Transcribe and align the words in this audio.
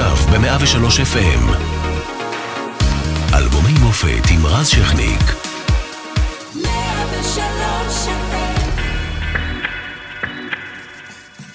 עכשיו 0.00 0.16
ב-103 0.16 1.00
FM. 1.14 1.56
אלבומי 3.34 3.72
מופת 3.82 4.30
עם 4.30 4.46
רז 4.46 4.68
שכניק. 4.68 5.20
103 6.54 8.06
FM. 8.06 8.70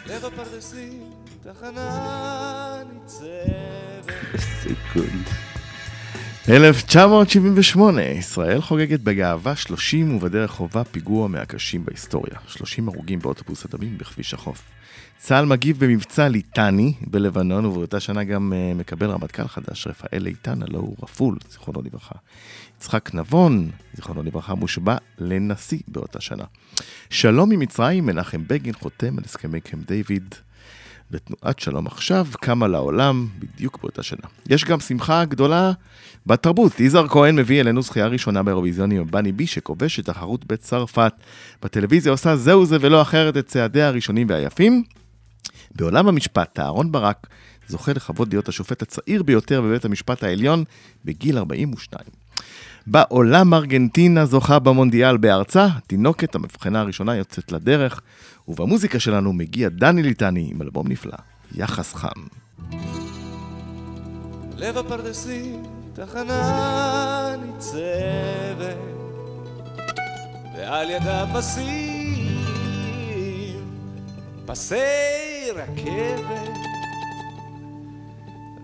לב 0.05 0.25
הפרדסים, 0.25 1.03
תחנה 1.43 2.75
ניצבת. 2.93 4.13
סיכון. 4.61 5.23
1978, 6.49 8.01
ישראל 8.03 8.61
חוגגת 8.61 8.99
בגאווה 8.99 9.55
30 9.55 10.15
ובדרך 10.15 10.51
חובה 10.51 10.83
פיגוע 10.83 11.27
מהקשים 11.27 11.85
בהיסטוריה. 11.85 12.35
30 12.47 12.87
הרוגים 12.87 13.19
באוטובוס 13.19 13.65
הדמים 13.65 13.97
בכביש 13.97 14.33
החוף. 14.33 14.61
צה"ל 15.25 15.45
מגיב 15.45 15.85
במבצע 15.85 16.27
ליטני 16.27 16.93
בלבנון, 17.07 17.65
ובאותה 17.65 17.99
שנה 17.99 18.23
גם 18.23 18.53
uh, 18.53 18.77
מקבל 18.77 19.09
רמטכ"ל 19.09 19.47
חדש, 19.47 19.87
רפאל 19.87 20.27
איתן, 20.27 20.63
הלא 20.63 20.77
הוא 20.77 20.95
רפול, 21.03 21.37
זיכרונו 21.49 21.81
לברכה. 21.81 22.15
יצחק 22.77 23.13
נבון, 23.13 23.71
זיכרונו 23.93 24.23
לברכה, 24.23 24.55
מושבע 24.55 24.95
לנשיא 25.19 25.79
באותה 25.87 26.21
שנה. 26.21 26.43
שלום 27.09 27.49
ממצרים, 27.49 28.05
מנחם 28.05 28.41
בגין 28.47 28.73
חותם 28.73 29.17
על 29.17 29.23
הסכמי 29.25 29.61
קמפ 29.61 29.87
דיוויד. 29.87 30.35
ותנועת 31.11 31.59
שלום 31.59 31.87
עכשיו 31.87 32.27
קמה 32.41 32.67
לעולם 32.67 33.27
בדיוק 33.39 33.79
באותה 33.81 34.03
שנה. 34.03 34.27
יש 34.49 34.65
גם 34.65 34.79
שמחה 34.79 35.25
גדולה 35.25 35.71
בתרבות. 36.25 36.79
יזהר 36.79 37.07
כהן 37.07 37.35
מביא 37.35 37.61
אלינו 37.61 37.81
זכייה 37.81 38.07
ראשונה 38.07 38.43
באירוויזיון 38.43 38.91
עם 38.91 39.07
בני 39.11 39.31
בי, 39.31 39.47
שכובש 39.47 39.99
את 39.99 40.05
תחרות 40.05 40.45
בצרפת. 40.45 41.13
בטלוויזיה 41.61 42.11
עושה 42.11 42.35
זהו 42.35 42.65
זה 42.65 42.77
ולא 42.81 43.01
אחרת 43.01 43.37
את 43.37 43.47
צעדיה 43.47 43.87
הראשונים 43.87 44.27
והיפים. 44.29 44.83
בעולם 45.75 46.07
המשפט, 46.07 46.59
אהרן 46.59 46.91
ברק 46.91 47.27
זוכה 47.67 47.93
לכבוד 47.93 48.33
להיות 48.33 48.49
השופט 48.49 48.81
הצעיר 48.81 49.23
ביותר 49.23 49.61
בבית 49.61 49.85
המשפט 49.85 50.23
העליון 50.23 50.63
בגיל 51.05 51.37
42. 51.37 52.05
בעולם 52.87 53.53
ארגנטינה 53.53 54.25
זוכה 54.25 54.59
במונדיאל 54.59 55.17
בארצה, 55.17 55.65
התינוקת 55.65 56.35
המבחנה 56.35 56.79
הראשונה 56.81 57.15
יוצאת 57.15 57.51
לדרך, 57.51 58.01
ובמוזיקה 58.47 58.99
שלנו 58.99 59.33
מגיע 59.33 59.69
דני 59.69 60.03
ליטני 60.03 60.49
עם 60.51 60.61
אלבום 60.61 60.87
נפלא, 60.87 61.17
יחס 61.55 61.93
חם. 61.93 62.21
לב 64.57 64.77
הפרדסים, 64.77 65.63
תחנה 65.93 67.35
ניצבת. 67.45 68.77
ועל 70.57 70.89
ידה 70.89 71.25
פסים, 71.33 72.22
פסי 74.45 75.51
רכבת. 75.55 76.49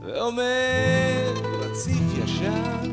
ועומד 0.01 1.33
רציף 1.59 2.17
ישן, 2.23 2.91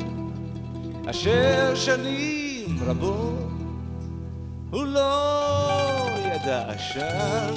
אשר 1.10 1.74
שנים 1.74 2.78
רבות 2.86 3.50
הוא 4.70 4.84
לא 4.84 6.08
ידע 6.18 6.64
עשן. 6.68 7.54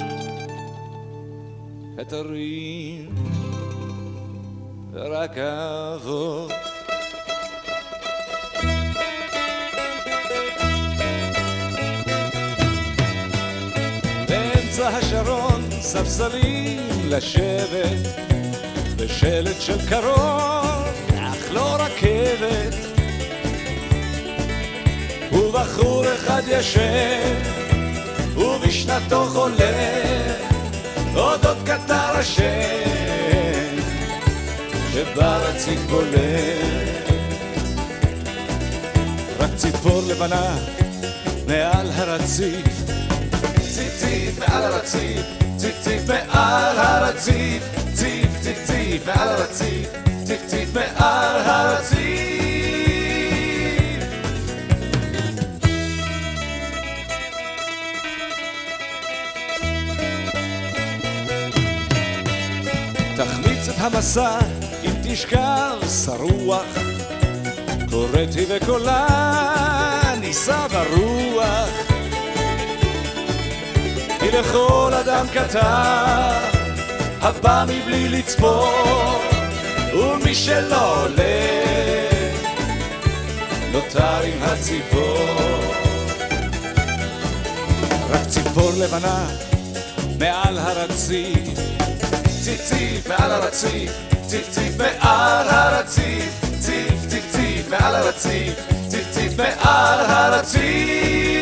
חתרים 2.00 3.14
רכבות. 4.92 6.50
באמצע 6.50 6.69
ספסלים 15.92 16.78
לשבת, 17.04 18.22
ושלט 18.96 19.60
של 19.60 19.88
קרון, 19.88 20.84
אך 21.18 21.52
לא 21.52 21.76
רכבת. 21.76 22.74
ובחור 25.32 26.04
אחד 26.14 26.42
ישן, 26.46 27.34
ובשנתו 28.36 29.24
חולה, 29.24 30.34
אודות 31.14 31.56
קטר 31.64 32.16
השם. 32.16 33.76
שבא 34.92 35.36
רציף 35.36 35.80
בולט. 35.80 37.10
רק 39.38 39.50
ציפור 39.56 40.02
לבנה 40.08 40.56
מעל 41.46 41.90
הרציף, 41.94 42.66
ציף 43.60 43.96
ציף 44.00 44.38
מעל 44.38 44.62
הרציף, 44.62 45.39
ציף 45.60 45.80
ציף 45.80 46.02
מעל 46.08 46.78
הרציף, 46.78 47.62
ציף 47.94 48.40
ציף 48.42 48.58
ציף 48.66 49.06
מעל 49.06 49.28
הרציף, 49.28 49.88
ציף 50.24 50.46
ציף 50.46 50.74
מעל 50.74 51.36
הרציף. 51.36 52.20
תחמיץ 63.16 63.68
את 63.68 63.74
המסע 63.78 64.38
אם 64.84 64.92
תשכב 65.04 65.78
שרוח 66.04 66.64
קוראתי 67.90 68.44
וקולה 68.48 69.06
נישא 70.20 70.66
ברוח 70.66 71.89
לכל 74.32 74.92
אדם 75.00 75.26
קטן 75.32 76.38
הבא 77.20 77.64
מבלי 77.68 78.08
לצפות 78.08 79.20
ומי 79.94 80.34
שלא 80.34 81.02
עולה 81.02 81.50
נותר 83.72 84.20
עם 84.24 84.42
הציפור 84.42 85.72
רק 88.10 88.26
ציפור 88.28 88.70
לבנה 88.78 89.26
מעל 90.18 90.58
הרציף 90.58 91.70
ציף 92.44 92.60
ציף 92.64 93.08
מעל 93.08 93.32
הרציף, 93.32 93.92
ציף 94.26 94.50
ציף 94.50 94.76
מעל 94.78 95.48
הרציף, 95.48 96.40
ציף 96.60 97.06
ציף 97.08 97.24
ציף 97.32 97.68
מעל 97.68 97.94
הרציף, 97.94 98.54
ציף 98.88 99.10
ציף 99.10 99.32
מעל 99.36 100.00
הרציף. 100.00 101.39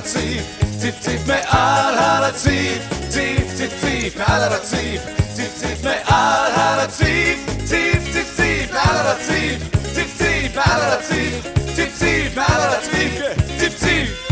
הרציף, 0.00 0.42
ציף 0.80 1.00
ציף 1.00 1.26
מעל 1.26 1.94
הרציף, 1.98 2.78
ציף 3.08 3.54
ציף 3.56 3.80
ציף 3.80 4.16
מעל 4.16 4.42
הרציף, 4.42 5.02
ציף 5.34 5.54
ציף 5.60 5.84
מעל 5.84 6.52
הרציף, 6.54 7.38
ציף 7.64 8.12
ציף 8.12 8.36
ציף 8.36 8.72
מעל 8.72 8.96
הרציף, 8.96 9.62
ציף 9.94 10.18
ציף 10.18 10.56
מעל 10.56 10.82
הרציף, 10.82 11.46
ציף 11.74 11.98
ציף 11.98 12.36
מעל 12.36 12.60
הרציף, 12.60 13.22
ציף 13.58 13.78
ציף. 13.78 13.80
ציף 13.80 14.29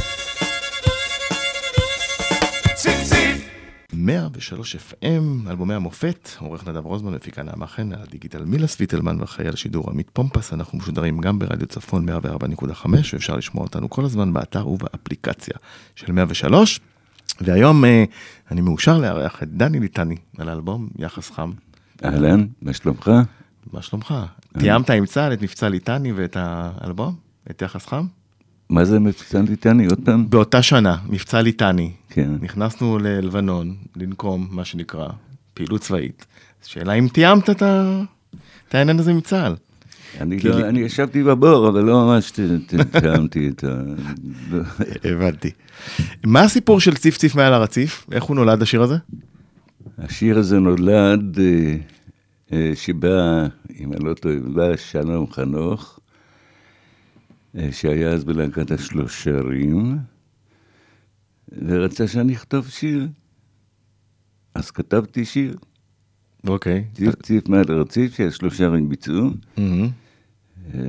103 4.09 4.77
FM, 4.77 5.51
אלבומי 5.51 5.75
המופת, 5.75 6.29
עורך 6.39 6.69
נדב 6.69 6.87
רוזמן, 6.87 7.15
מפיקה 7.15 7.43
נעמה 7.43 7.67
חן, 7.67 7.93
על 7.93 8.03
הדיגיטל 8.03 8.45
מילה 8.45 8.67
סוויטלמן 8.67 9.21
ואחראי 9.21 9.49
על 9.49 9.55
השידור 9.55 9.91
עמית 9.91 10.11
פומפס, 10.13 10.53
אנחנו 10.53 10.79
משודרים 10.79 11.19
גם 11.19 11.39
ברדיו 11.39 11.67
צפון 11.67 12.09
104.5, 12.09 12.87
ואפשר 13.13 13.37
לשמוע 13.37 13.65
אותנו 13.65 13.91
כל 13.91 14.05
הזמן 14.05 14.33
באתר 14.33 14.69
ובאפליקציה 14.69 15.55
של 15.95 16.13
103. 16.13 16.81
והיום 17.41 17.85
אה, 17.85 18.05
אני 18.51 18.61
מאושר 18.61 18.99
לארח 18.99 19.43
את 19.43 19.49
דני 19.49 19.81
ליטני 19.81 20.17
על 20.39 20.49
האלבום 20.49 20.89
יחס 20.99 21.31
חם. 21.31 21.51
אהלן, 22.05 22.47
מה 22.63 22.73
שלומך? 22.73 23.11
מה 23.73 23.83
שלומך? 23.83 24.15
תיאמת 24.59 24.91
עם 24.91 25.07
צה"ל 25.07 25.33
את 25.33 25.43
מבצע 25.43 25.69
ליטני 25.69 26.13
ואת 26.13 26.37
האלבום? 26.41 27.15
את 27.51 27.63
יחס 27.63 27.87
חם? 27.87 28.07
מה 28.71 28.85
זה 28.85 28.99
מבצע 28.99 29.41
ליטני 29.49 29.87
עוד 29.87 29.99
פעם? 30.05 30.31
באותה 30.31 30.63
שנה, 30.63 30.97
מבצע 31.09 31.43
ליטני. 31.43 31.93
כן. 32.11 32.31
נכנסנו 32.41 32.99
ללבנון, 32.99 33.75
לנקום, 33.97 34.49
מה 34.51 34.65
שנקרא, 34.65 35.09
פעילות 35.55 35.81
צבאית. 35.81 36.27
שאלה 36.67 36.93
אם 36.93 37.09
תיאמת 37.13 37.51
את 37.51 37.63
ה- 37.63 38.01
את 38.69 38.75
העניין 38.75 38.99
הזה 38.99 39.11
עם 39.11 39.21
צה"ל. 39.21 39.55
אני 40.21 40.41
כי 40.41 40.49
לא- 40.49 40.69
אני 40.69 40.81
ישבתי 40.81 41.23
בבור, 41.23 41.69
אבל 41.69 41.85
לא 41.85 42.07
ממש 42.07 42.33
תיאמתי 43.01 43.49
את 43.49 43.65
ה... 43.65 43.83
הבנתי. 45.11 45.51
מה 46.27 46.41
הסיפור 46.43 46.81
של 46.81 46.95
ציף 46.95 47.17
ציף 47.19 47.35
מעל 47.35 47.53
הרציף? 47.55 48.07
איך 48.13 48.25
הוא 48.25 48.37
נולד 48.37 48.63
השיר 48.63 48.83
הזה? 48.83 48.97
השיר 49.99 50.39
הזה 50.39 50.59
נולד 50.59 51.39
אה, 51.39 51.77
אה, 52.53 52.73
שבא, 52.75 53.47
אם 53.81 53.93
אני 53.93 54.05
לא 54.05 54.15
טועה, 54.15 54.35
בא 54.55 54.77
שלום 54.77 55.27
חנוך, 55.33 56.01
שהיה 57.71 58.11
אז 58.11 58.25
בלהקת 58.25 58.71
השלושרים, 58.71 59.99
ורצה 61.67 62.09
שאני 62.09 62.35
אכתוב 62.35 62.69
שיר. 62.69 63.09
אז 64.55 64.71
כתבתי 64.71 65.25
שיר, 65.25 65.57
אוקיי. 66.47 66.85
ציף 66.95 67.15
ציף 67.23 67.49
מעל 67.49 67.65
הרציף, 67.69 68.17
שהשלושרים 68.17 68.89
ביצעו. 68.89 69.31
אה, 70.75 70.81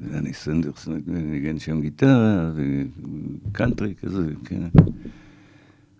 דני 0.00 0.32
סנדרסון 0.32 1.00
ניגן 1.06 1.58
שם 1.58 1.80
גיטרה, 1.80 2.52
וקאנטרי 2.54 3.94
כזה, 3.94 4.26
כן. 4.44 4.62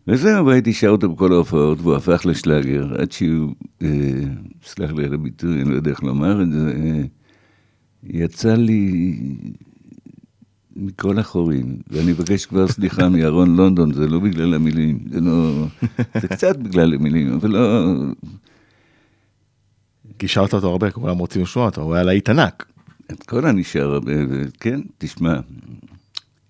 וזהו, 0.07 0.47
והייתי 0.47 0.73
שר 0.73 0.89
אותו 0.89 1.09
בכל 1.09 1.33
ההופעות, 1.33 1.81
והוא 1.81 1.95
הפך 1.95 2.27
לשלאגר, 2.27 3.01
עד 3.01 3.13
שהוא, 3.13 3.55
אה, 3.83 3.89
סלח 4.65 4.93
לי 4.93 5.05
על 5.05 5.15
הביטוי, 5.15 5.63
אני 5.63 5.71
לא 5.71 5.75
יודע 5.75 5.91
איך 5.91 6.03
לומר 6.03 6.43
את 6.43 6.53
זה, 6.53 6.73
אה, 6.77 7.03
יצא 8.05 8.55
לי 8.55 9.13
מכל 10.77 11.19
החורים, 11.19 11.77
ואני 11.89 12.13
מבקש 12.13 12.47
כבר 12.47 12.69
סליחה 12.69 13.09
מירון 13.09 13.57
לונדון, 13.57 13.93
זה 13.93 14.07
לא 14.07 14.19
בגלל 14.19 14.55
המילים, 14.55 14.99
זה 15.11 15.21
לא... 15.21 15.67
זה 16.21 16.29
קצת 16.29 16.57
בגלל 16.57 16.95
המילים, 16.95 17.33
אבל 17.33 17.51
לא... 17.51 17.95
כי 20.19 20.29
שרת 20.29 20.55
אותו 20.55 20.71
הרבה, 20.71 20.91
כולם 20.91 21.19
רוצים 21.19 21.43
לשמוע 21.43 21.67
אותו, 21.67 21.83
הוא 21.83 21.95
היה 21.95 22.03
להיט 22.03 22.29
ענק. 22.29 22.67
את 23.13 23.23
כל 23.23 23.47
הנשאר, 23.47 24.01
ו- 24.07 24.45
כן, 24.61 24.81
תשמע, 24.99 25.41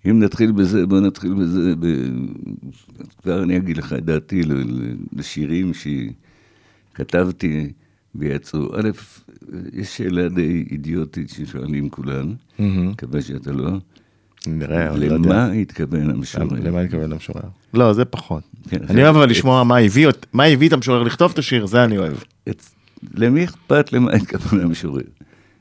אם 0.07 0.21
נתחיל 0.21 0.53
בזה, 0.53 0.87
בוא 0.87 1.01
נתחיל 1.01 1.35
בזה, 1.35 1.75
ב... 1.81 1.87
כבר 3.23 3.43
אני 3.43 3.57
אגיד 3.57 3.77
לך 3.77 3.93
את 3.93 4.05
דעתי 4.05 4.43
לשירים 5.13 5.73
שכתבתי 6.95 7.73
ויצאו. 8.15 8.77
א', 8.77 8.91
יש 9.73 9.97
שאלה 9.97 10.29
די 10.29 10.65
אידיוטית 10.71 11.31
ששואלים 11.31 11.89
כולן, 11.89 12.33
מקווה 12.59 13.23
שאתה 13.23 13.53
לא. 13.53 13.71
נראה, 14.47 14.97
לא. 14.97 15.07
למה 15.07 15.53
התכוון 15.53 16.11
המשורר? 16.11 16.45
למה 16.45 16.79
אני 16.79 16.87
מתכוון 16.87 17.13
המשורר? 17.13 17.43
לא, 17.75 17.93
זה 17.93 18.05
פחות. 18.05 18.43
כן, 18.69 18.79
אני 18.89 19.05
אוהב 19.05 19.17
אבל 19.17 19.31
לשמוע 19.31 19.65
מה 20.33 20.45
הביא 20.45 20.69
את 20.69 20.73
המשורר 20.73 21.03
לכתוב 21.03 21.31
את 21.33 21.39
השיר, 21.39 21.67
זה 21.67 21.85
אני 21.85 21.99
אוהב. 21.99 22.17
למי 23.15 23.45
אכפת 23.45 23.93
למה 23.93 24.13
התכוון 24.13 24.61
המשורר? 24.61 25.03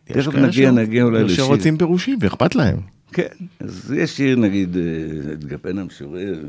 תכף 0.06 0.36
נגיע, 0.36 0.72
נגיע 0.72 1.04
אולי 1.04 1.24
לשיר. 1.24 1.45
שרוצים 1.45 1.78
פירושים 1.78 2.18
ואכפת 2.22 2.56
להם. 2.56 2.78
כן, 3.13 3.28
אז 3.60 3.95
יש 3.98 4.18
שיר, 4.18 4.40
נגיד, 4.40 4.78
אה, 4.78 5.34
את 5.34 5.45
גפן 5.45 5.78
המשורר, 5.78 6.40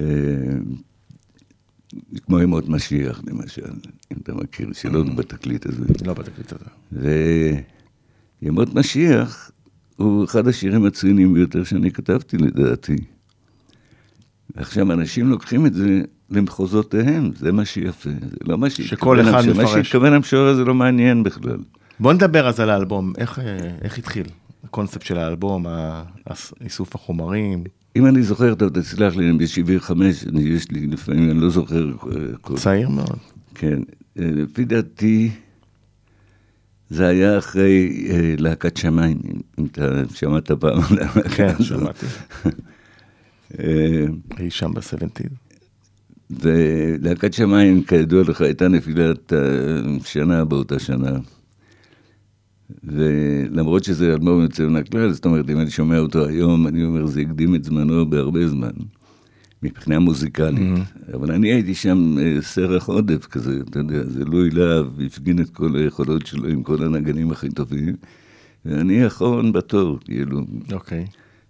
אה, 0.00 0.04
כמו 2.26 2.40
ימות 2.40 2.68
משיח, 2.68 3.22
למשל, 3.26 3.70
אם 4.12 4.16
אתה 4.22 4.34
מכיר, 4.34 4.72
שלא 4.72 5.02
בתקליט 5.02 5.66
הזה. 5.66 5.84
לא 6.06 6.14
בתקליט 6.14 6.52
הזה. 6.52 6.64
וימות 8.42 8.74
משיח 8.74 9.50
הוא 9.96 10.24
אחד 10.24 10.48
השירים 10.48 10.84
הציניים 10.84 11.34
ביותר 11.34 11.64
שאני 11.64 11.90
כתבתי, 11.90 12.38
לדעתי. 12.38 12.96
עכשיו, 14.56 14.92
אנשים 14.92 15.28
לוקחים 15.28 15.66
את 15.66 15.74
זה 15.74 16.02
למחוזותיהם, 16.30 17.30
זה 17.36 17.52
מה 17.52 17.64
שיפה. 17.64 18.10
זה 18.10 18.36
לא 18.46 18.58
מה 18.58 18.70
שהתכוון 18.70 18.98
שכל 18.98 19.20
אחד 19.20 19.34
המשורר. 19.34 19.56
מה 19.56 19.62
מפרש. 19.62 19.86
שהתכוון 19.86 20.12
המשורר 20.12 20.54
זה 20.54 20.64
לא 20.64 20.74
מעניין 20.74 21.22
בכלל. 21.22 21.58
בוא 22.00 22.12
נדבר 22.12 22.48
אז 22.48 22.60
על 22.60 22.70
האלבום, 22.70 23.12
איך, 23.18 23.38
אה, 23.38 23.58
איך 23.82 23.98
התחיל? 23.98 24.26
הקונספט 24.64 25.02
של 25.02 25.18
האלבום, 25.18 25.66
איסוף 26.60 26.94
החומרים, 26.94 27.64
אם 27.98 28.06
אני 28.06 28.22
זוכר 28.22 28.54
טוב, 28.54 28.80
תסלח 28.80 29.16
לי, 29.16 29.30
אני 29.30 29.38
ב-75, 29.38 29.92
יש 30.40 30.70
לי 30.70 30.86
לפעמים, 30.86 31.30
אני 31.30 31.40
לא 31.40 31.50
זוכר 31.50 31.92
אה. 32.50 32.56
צעיר 32.56 32.88
מאוד. 32.88 33.16
כן, 33.54 33.78
אה, 34.18 34.30
לפי 34.32 34.64
דעתי, 34.64 35.30
זה 36.90 37.06
היה 37.06 37.38
אחרי 37.38 38.06
אה, 38.10 38.34
להקת 38.38 38.76
שמיים, 38.76 39.18
אם- 39.58 39.66
אתה 39.66 39.82
שמעת 40.14 40.50
פעם 40.50 40.80
על 40.90 40.98
הלהקה 40.98 41.28
כן. 41.54 41.62
שמעתי. 41.64 42.06
אי 44.40 44.50
שם 44.50 44.74
בסבנטיז. 44.74 45.30
ולהקת 46.30 47.32
שמיים, 47.32 47.82
כידוע 47.84 48.22
לך, 48.22 48.40
הייתה 48.40 48.68
נפילת 48.68 49.32
השנה 50.02 50.44
באותה 50.44 50.78
שנה. 50.78 51.10
ולמרות 52.84 53.84
שזה 53.84 54.12
אלבום 54.12 54.42
יוצא 54.42 54.66
מן 54.66 54.76
הכלל, 54.76 55.12
זאת 55.12 55.26
אומרת, 55.26 55.50
אם 55.50 55.60
אני 55.60 55.70
שומע 55.70 55.98
אותו 55.98 56.26
היום, 56.26 56.66
אני 56.66 56.84
אומר, 56.84 57.06
זה 57.06 57.20
הקדים 57.20 57.54
את 57.54 57.64
זמנו 57.64 58.10
בהרבה 58.10 58.48
זמן, 58.48 58.70
מבחינה 59.62 59.98
מוזיקלית. 59.98 60.78
אבל 61.14 61.32
אני 61.32 61.48
הייתי 61.48 61.74
שם 61.74 62.16
אה, 62.18 62.36
סרח 62.40 62.88
עודף 62.88 63.26
כזה, 63.26 63.60
אתה 63.70 63.78
יודע, 63.78 64.04
זה 64.04 64.24
לואי 64.24 64.50
להב, 64.50 65.00
הפגין 65.06 65.40
את 65.40 65.50
כל 65.50 65.76
היכולות 65.76 66.26
שלו 66.26 66.48
עם 66.48 66.62
כל 66.62 66.84
הנגנים 66.84 67.30
הכי 67.30 67.48
טובים, 67.48 67.94
ואני 68.64 69.06
אחרון 69.06 69.52
בתור, 69.52 69.98
כאילו. 70.04 70.40
אוקיי. 70.72 71.06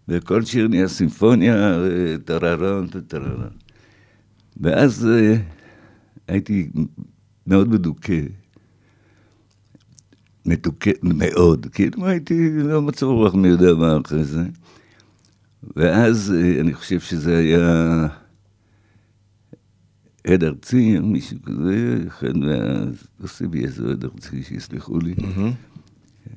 וכל 0.08 0.44
שיר 0.44 0.68
נהיה 0.68 0.88
סימפוניה, 0.88 1.54
אה, 1.54 2.16
טררן, 2.24 2.86
טררן. 2.86 3.48
ואז 4.60 5.06
אה, 5.06 5.36
הייתי 6.28 6.68
מאוד 7.46 7.68
מדוכא. 7.68 8.20
מדוכא 10.48 10.90
מאוד, 11.02 11.66
כאילו 11.72 12.06
הייתי 12.06 12.50
לא 12.50 12.82
מצב 12.82 13.06
רוח 13.06 13.34
מי 13.34 13.48
יודע 13.48 13.74
מה 13.74 13.98
אחרי 14.04 14.24
זה. 14.24 14.42
ואז 15.76 16.34
אה, 16.36 16.60
אני 16.60 16.74
חושב 16.74 17.00
שזה 17.00 17.38
היה 17.38 18.06
עד 20.26 20.44
ארצי, 20.44 20.98
או 20.98 21.02
מישהו 21.02 21.36
כזה, 21.42 21.98
אחד 22.08 22.36
מה... 22.36 22.56
לא 23.20 23.26
סיבי 23.26 23.64
איזה 23.64 23.90
עד 23.90 24.04
ארצי, 24.04 24.42
שיסלחו 24.42 24.98
לי. 24.98 25.14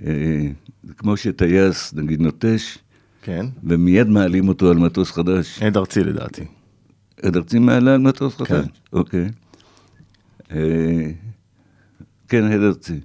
אה, 0.06 0.48
זה 0.84 0.94
כמו 0.94 1.18
שטייס, 1.18 1.94
נגיד, 1.94 2.22
נוטש, 2.22 2.78
כן. 3.22 3.46
ומיד 3.64 4.08
מעלים 4.08 4.48
אותו 4.48 4.72
על 4.72 4.78
מטוס 4.78 5.12
חדש. 5.12 5.62
עד 5.62 5.78
ארצי 5.78 6.04
לדעתי. 6.04 6.46
עד 7.24 7.36
ארצי 7.38 7.60
מעלה 7.60 7.94
על 7.94 8.00
מטוס 8.02 8.36
חדש? 8.36 8.50
כן. 8.50 8.64
אוקיי. 8.94 9.30
אה, 10.52 11.12
כן, 12.28 12.44
עד 12.44 12.62
ארצי. 12.62 13.00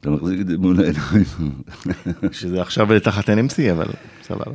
אתה 0.00 0.10
מחזיק 0.10 0.40
את 0.40 0.46
זה 0.46 0.58
מול 0.58 0.80
העיניים. 0.80 1.52
שזה 2.32 2.62
עכשיו 2.62 2.88
תחת 3.02 3.28
NMC, 3.28 3.72
אבל 3.72 3.86
סבבה. 4.22 4.54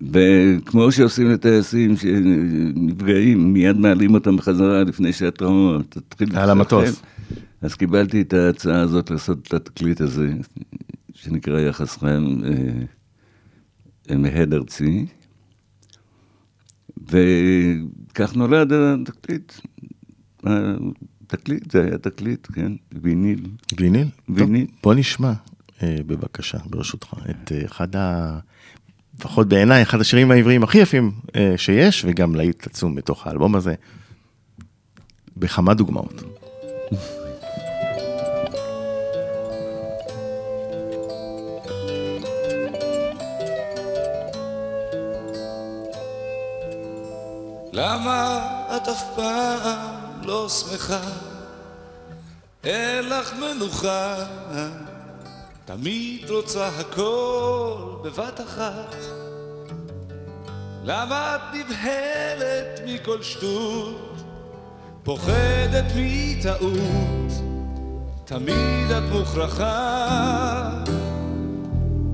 וכמו 0.00 0.92
שעושים 0.92 1.30
לטייסים 1.30 1.96
שנפגעים, 1.96 3.52
מיד 3.52 3.76
מעלים 3.76 4.14
אותם 4.14 4.36
בחזרה 4.36 4.82
לפני 4.82 5.12
שהטראומה 5.12 5.82
תתחיל 5.88 6.36
על 6.36 6.50
המטוס. 6.50 7.02
אז 7.60 7.74
קיבלתי 7.74 8.20
את 8.20 8.32
ההצעה 8.32 8.80
הזאת 8.80 9.10
לעשות 9.10 9.46
את 9.46 9.54
התקליט 9.54 10.00
הזה, 10.00 10.32
שנקרא 11.14 11.60
יחס 11.60 11.98
חיים 11.98 12.42
אה, 14.10 14.16
מהד 14.16 14.54
ארצי. 14.54 15.06
וכך 17.10 18.36
נולד 18.36 18.72
התקליט. 18.72 19.52
התקליט, 21.26 21.70
זה 21.70 21.84
היה 21.84 21.98
תקליט, 21.98 22.46
כן, 22.52 22.72
ויניל. 23.02 23.46
ויניל? 23.78 24.08
ויניל. 24.28 24.66
טוב, 24.66 24.74
בוא 24.82 24.94
נשמע, 24.94 25.32
אה, 25.82 25.96
בבקשה, 26.06 26.58
ברשותך, 26.66 27.14
את 27.30 27.52
אה, 27.52 27.64
אחד 27.64 27.96
ה... 27.96 28.38
לפחות 29.18 29.48
בעיניי, 29.48 29.82
אחד 29.82 30.00
השירים 30.00 30.30
העבריים 30.30 30.62
הכי 30.62 30.78
יפים 30.78 31.12
אה, 31.36 31.54
שיש, 31.56 32.04
וגם 32.08 32.34
להיט 32.34 32.66
עצום 32.66 32.94
בתוך 32.94 33.26
האלבום 33.26 33.54
הזה, 33.54 33.74
בכמה 35.36 35.74
דוגמאות. 35.74 36.22
למה 47.72 48.38
את 48.76 48.88
אף 48.88 49.02
פעם 49.16 50.15
לא 50.26 50.48
שמחה? 50.48 51.00
אין 52.64 53.08
לך 53.08 53.32
מנוחה, 53.32 54.14
תמיד 55.64 56.30
רוצה 56.30 56.68
הכל 56.68 57.96
בבת 58.04 58.40
אחת. 58.40 58.96
למה 60.84 61.36
את 61.36 61.40
נבהלת 61.54 62.80
מכל 62.86 63.22
שטות, 63.22 64.22
פוחדת 65.02 65.84
מטעות, 65.96 67.32
תמיד 68.24 68.90
את 68.90 69.12
מוכרחה 69.12 70.70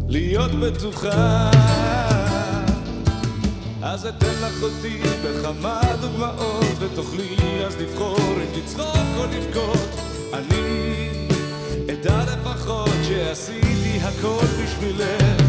להיות 0.08 0.50
בטוחה. 0.50 1.50
אז 3.84 4.06
אתן 4.06 4.34
לך 4.42 4.62
אותי 4.62 5.00
בכמה 5.24 5.80
דוגמאות 6.00 6.76
ותוכלי 6.78 7.64
אז 7.66 7.76
לבחור 7.76 8.18
אם 8.18 8.58
לצחוק 8.58 9.06
או 9.16 9.24
לבכות. 9.24 9.88
אני 10.32 11.08
אדע 11.92 12.22
לפחות 12.24 12.90
שעשיתי 13.08 13.98
הכל 14.02 14.46
בשבילך. 14.62 15.42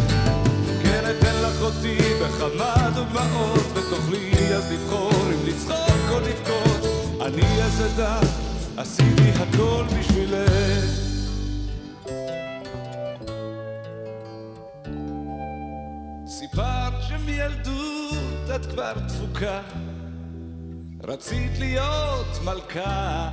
כן 0.83 1.03
אתן 1.09 1.35
לך 1.43 1.61
אותי 1.61 1.97
בכמה 1.97 2.89
דוגמאות 2.95 3.65
ותוכלי 3.73 4.55
אז 4.55 4.71
לבחור 4.71 5.11
אם 5.11 5.47
לצחוק 5.47 6.09
או 6.09 6.19
לבכות. 6.19 6.91
אני 7.21 7.63
אז 7.63 7.81
אדע 7.85 8.19
עשיתי 8.77 9.31
הכל 9.31 9.83
בשבילך. 9.99 11.13
סיפרת 16.27 16.93
שמילדות 17.07 17.92
את 18.55 18.65
כבר 18.65 18.93
דפוקה 19.07 19.61
רצית 21.03 21.51
להיות 21.59 22.39
מלכה. 22.45 23.29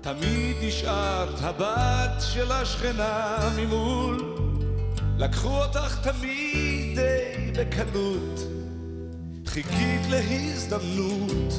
תמיד 0.00 0.56
נשארת 0.62 1.40
הבת 1.40 2.20
של 2.20 2.52
השכנה 2.52 3.38
ממול. 3.56 4.36
לקחו 5.18 5.62
אותך 5.62 5.98
תמיד 6.02 6.98
די 6.98 7.52
בקלות. 7.56 8.40
חיכית 9.46 10.00
להזדמנות. 10.10 11.54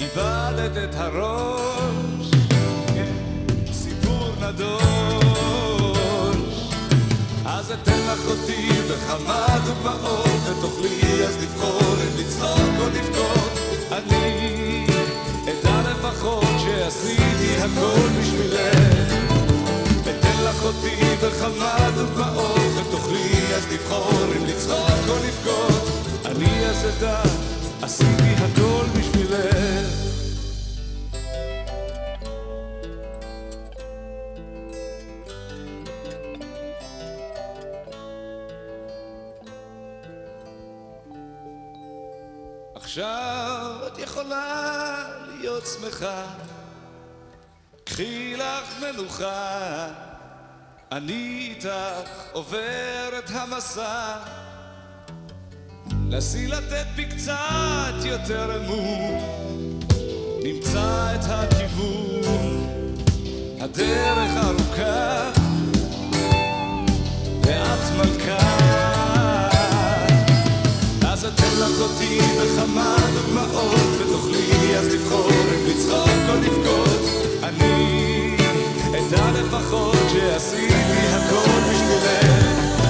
איבדת 0.00 0.90
את 0.90 0.94
הראש. 0.94 2.30
כן, 2.94 3.12
סיפור 3.72 4.34
נדוש 4.40 5.71
אז 7.62 7.72
אתן 7.72 7.98
לך 7.98 8.26
אותי 8.26 8.68
בכמה 8.90 9.46
דוגמאות 9.64 10.40
ותוכלי 10.46 11.24
אז 11.24 11.42
לבחור 11.42 11.94
אם 11.94 12.18
לצחוק 12.18 12.74
או 12.78 12.86
לבכות. 12.86 13.58
אני 13.92 14.86
אדע 15.44 15.90
לפחות 15.90 16.44
שעשיתי 16.58 17.56
הכל 17.58 18.08
בשבילך. 18.20 19.12
אתן 20.02 20.44
לך 20.44 20.64
אותי 20.64 20.96
בכמה 21.22 21.90
דוגמאות 21.96 22.70
ותוכלי 22.76 23.54
אז 23.56 23.72
לבחור 23.72 24.24
אם 24.36 24.46
לצחוק 24.46 25.08
או 25.08 25.14
לבכות. 25.26 25.88
אני 26.24 26.66
אז 26.66 26.86
אדע 26.98 27.22
עשיתי 27.82 28.34
הכל 28.38 28.84
בשבילך 28.98 29.81
יכולה 44.02 45.04
להיות 45.40 45.66
שמחה. 45.66 46.24
קחי 47.84 48.36
לך 48.36 48.82
מנוחה. 48.82 49.88
אני 50.92 51.48
איתך 51.50 52.22
עובר 52.32 53.08
את 53.18 53.30
המסע. 53.30 54.16
נסי 55.92 56.46
לתת 56.46 56.86
בי 56.96 57.04
קצת 57.04 58.04
יותר 58.04 58.56
אמון. 58.56 59.80
נמצא 60.44 61.14
את 61.14 61.24
הכיוון. 61.28 62.66
הדרך 63.60 64.44
ארוכה. 64.44 65.30
ואת 67.42 67.96
מלכה 67.96 68.61
לך 71.62 71.80
אותי 71.80 72.18
בכמה 72.18 72.96
דוגמאות 73.14 73.88
ותוכלי 73.98 74.76
אז 74.78 74.86
לבחור 74.94 75.30
אם 75.30 75.66
לצחוק 75.66 76.08
או 76.28 76.34
לבכות. 76.34 77.00
אני 77.42 78.36
אדע 78.90 79.30
לפחות 79.30 79.96
שעשיתי 80.12 81.02
הכל 81.12 81.60
בשבילך. 81.70 82.82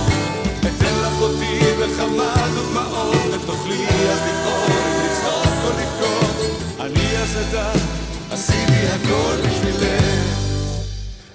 אתן 0.60 0.94
לך 1.02 1.20
אותי 1.20 1.60
בכמה 1.80 2.34
דוגמאות 2.54 3.22
ותוכלי 3.32 3.86
אז 3.86 4.18
לבחור 4.28 4.66
אם 4.66 5.04
לצחוק 5.04 5.54
או 5.64 5.70
לבכות. 5.70 6.36
אני 6.80 7.16
אז 7.16 7.36
אדע 7.36 7.72
עשיתי 8.30 8.86
הכל 8.86 9.48
בשבילך. 9.48 10.02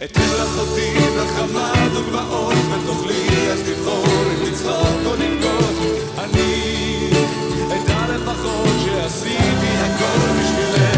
אתן 0.03 0.29
לך 0.39 0.57
אותי 0.59 0.91
בכמה 1.17 1.73
דוגמאות 1.93 2.53
ותוכלי 2.71 3.51
אז 3.51 3.59
לבחור 3.69 4.05
אם 4.07 4.51
לצחוק 4.51 5.05
או 5.05 5.15
לבכות. 5.15 5.75
אני 6.17 6.96
לפחות 8.31 8.75
שעשיתי 8.85 9.71
הכל 9.77 10.27
בשבילך. 10.39 10.97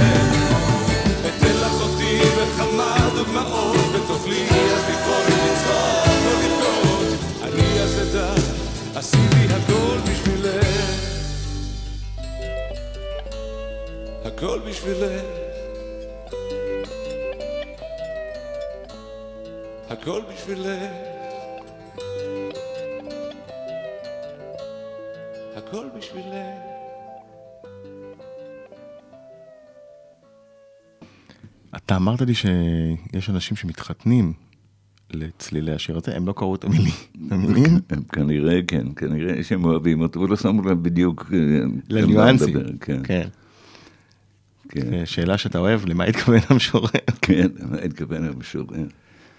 אתן 1.28 1.56
לך 1.56 1.82
אותי 1.82 2.20
בכמה 2.20 3.10
דוגמאות 3.16 3.76
ותוכלי 3.94 4.48
אז 4.50 4.84
לבחור 4.90 5.24
אם 5.28 5.52
לצחוק 5.52 6.22
או 6.26 6.32
לבכות 6.44 7.20
אני 7.44 7.82
אז 7.82 8.02
אדע 8.10 8.34
עשיתי 8.96 9.54
הכל 9.54 9.98
בשבילך. 10.12 10.66
הכל 14.26 14.60
בשבילך. 14.60 15.22
הכל 19.90 20.22
בשבילך. 20.34 20.92
הכל 25.56 25.86
בשבילך 25.98 26.79
אתה 31.86 31.96
אמרת 31.96 32.22
לי 32.22 32.34
שיש 32.36 33.30
אנשים 33.30 33.58
שמתחתנים 33.58 34.34
לצלילי 35.12 35.74
השיר 35.74 35.98
הזה, 35.98 36.16
הם 36.16 36.28
לא 36.28 36.34
קראו 36.34 36.56
את 36.56 36.64
המילים. 36.64 36.94
הם 37.90 38.04
כנראה, 38.12 38.60
כן, 38.68 38.88
כנראה 38.96 39.44
שהם 39.44 39.66
אוהבים 39.66 40.02
אותו, 40.02 40.20
ולא 40.20 40.36
שמו 40.36 40.62
לב 40.62 40.84
בדיוק... 40.84 41.32
אה, 41.34 41.40
למה 41.90 42.02
לניואנסים. 42.02 42.54
כן, 42.80 43.02
כן. 43.04 43.28
כן, 44.70 44.94
אה, 44.94 45.06
שאלה 45.06 45.38
שאתה 45.38 45.60
אוהב, 45.60 45.86
למה 45.86 46.04
התכוון 46.04 46.40
המשורר? 46.50 46.90
כן, 47.22 47.48
מה 47.70 47.78
התכוון 47.78 48.24
המשורר? 48.24 48.84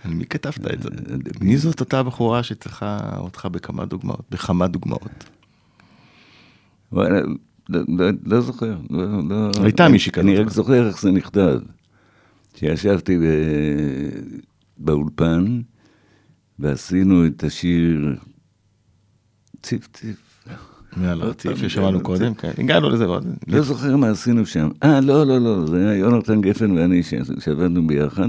על 0.05 0.15
מי 0.15 0.27
כתבת 0.27 0.75
את 0.75 0.83
זה? 0.83 0.89
אה. 1.11 1.17
מי 1.41 1.57
זאת 1.57 1.81
אותה 1.81 2.03
בחורה 2.03 2.43
שצריכה 2.43 3.17
אותך 3.19 3.49
בכמה 3.53 3.85
דוגמאות? 3.85 4.25
בכמה 4.31 4.67
דוגמאות. 4.67 5.25
לא, 6.93 7.05
לא, 7.69 8.07
לא 8.25 8.41
זוכר. 8.41 8.77
לא, 8.91 9.51
הייתה 9.63 9.89
מישהי 9.89 10.13
כזאת. 10.13 10.25
אני 10.25 10.37
רק 10.37 10.51
זוכר 10.51 10.89
איך 10.89 11.01
זה 11.01 11.11
נכתב. 11.11 11.59
שישבתי 12.61 13.19
ב... 13.19 13.23
באולפן, 14.79 15.61
ועשינו 16.59 17.27
את 17.27 17.45
השיר 17.45 18.17
ציף 19.63 19.89
ציף. 19.93 20.45
יאללה, 21.03 21.25
עוד 21.25 21.31
רציף 21.31 21.53
פעם, 21.53 21.69
ששמענו 21.69 22.01
קודם, 22.01 22.35
כן, 22.35 22.51
הגענו 22.59 22.91
לזה. 22.91 23.07
לא 23.49 23.63
זוכר 23.63 23.97
מה 23.97 24.11
עשינו 24.11 24.47
שם. 24.47 24.69
אה, 24.83 25.01
לא, 25.01 25.27
לא, 25.27 25.39
לא, 25.39 25.67
זה 25.67 25.89
היה 25.89 25.99
יונתן 25.99 26.41
גפן 26.41 26.71
ואני 26.71 27.03
שעבדנו 27.39 27.87
ביחד. 27.87 28.29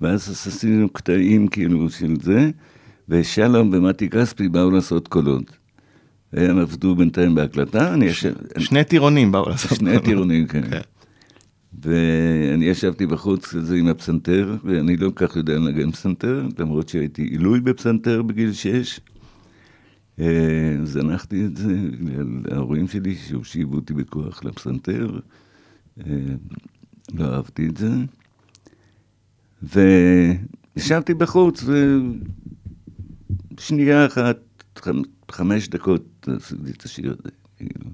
ואז 0.00 0.30
עשינו 0.30 0.88
קטעים 0.88 1.48
כאילו 1.48 1.90
של 1.90 2.14
זה, 2.22 2.50
ושלום 3.08 3.70
ומתי 3.72 4.10
כספי 4.10 4.48
באו 4.48 4.70
לעשות 4.70 5.08
קולות. 5.08 5.56
הם 6.32 6.58
עבדו 6.58 6.94
בינתיים 6.94 7.34
בהקלטה, 7.34 7.94
אני 7.94 8.06
ישב... 8.06 8.32
שני 8.58 8.84
טירונים 8.84 9.32
באו 9.32 9.48
לעשות. 9.48 9.78
שני 9.78 9.98
טירונים, 9.98 10.46
כן. 10.46 10.62
ואני 11.82 12.64
ישבתי 12.64 13.06
בחוץ 13.06 13.46
כזה 13.46 13.76
עם 13.76 13.86
הפסנתר, 13.86 14.56
ואני 14.64 14.96
לא 14.96 15.10
כל 15.14 15.26
כך 15.26 15.36
יודע 15.36 15.54
לנגן 15.54 15.90
פסנתר, 15.90 16.46
למרות 16.58 16.88
שהייתי 16.88 17.22
עילוי 17.22 17.60
בפסנתר 17.60 18.22
בגיל 18.22 18.52
שש. 18.52 19.00
אה, 20.20 20.76
זנחתי 20.84 21.44
את 21.44 21.56
זה 21.56 21.74
בגלל 22.00 22.42
ההורים 22.50 22.88
שלי 22.88 23.14
שהושיבו 23.14 23.74
אותי 23.76 23.94
בכוח 23.94 24.44
לפסנתר. 24.44 25.20
אה, 26.00 26.04
לא 27.14 27.34
אהבתי 27.34 27.66
את 27.68 27.76
זה. 27.76 27.90
וישבתי 29.62 31.14
בחוץ, 31.14 31.64
ושנייה 33.56 34.06
אחת, 34.06 34.38
חמ- 34.78 35.08
חמש 35.30 35.68
דקות 35.68 36.28
עשיתי 36.36 36.70
את 36.70 36.82
השיר 36.82 37.16
הזה. 37.20 37.30
כאילו. 37.56 37.90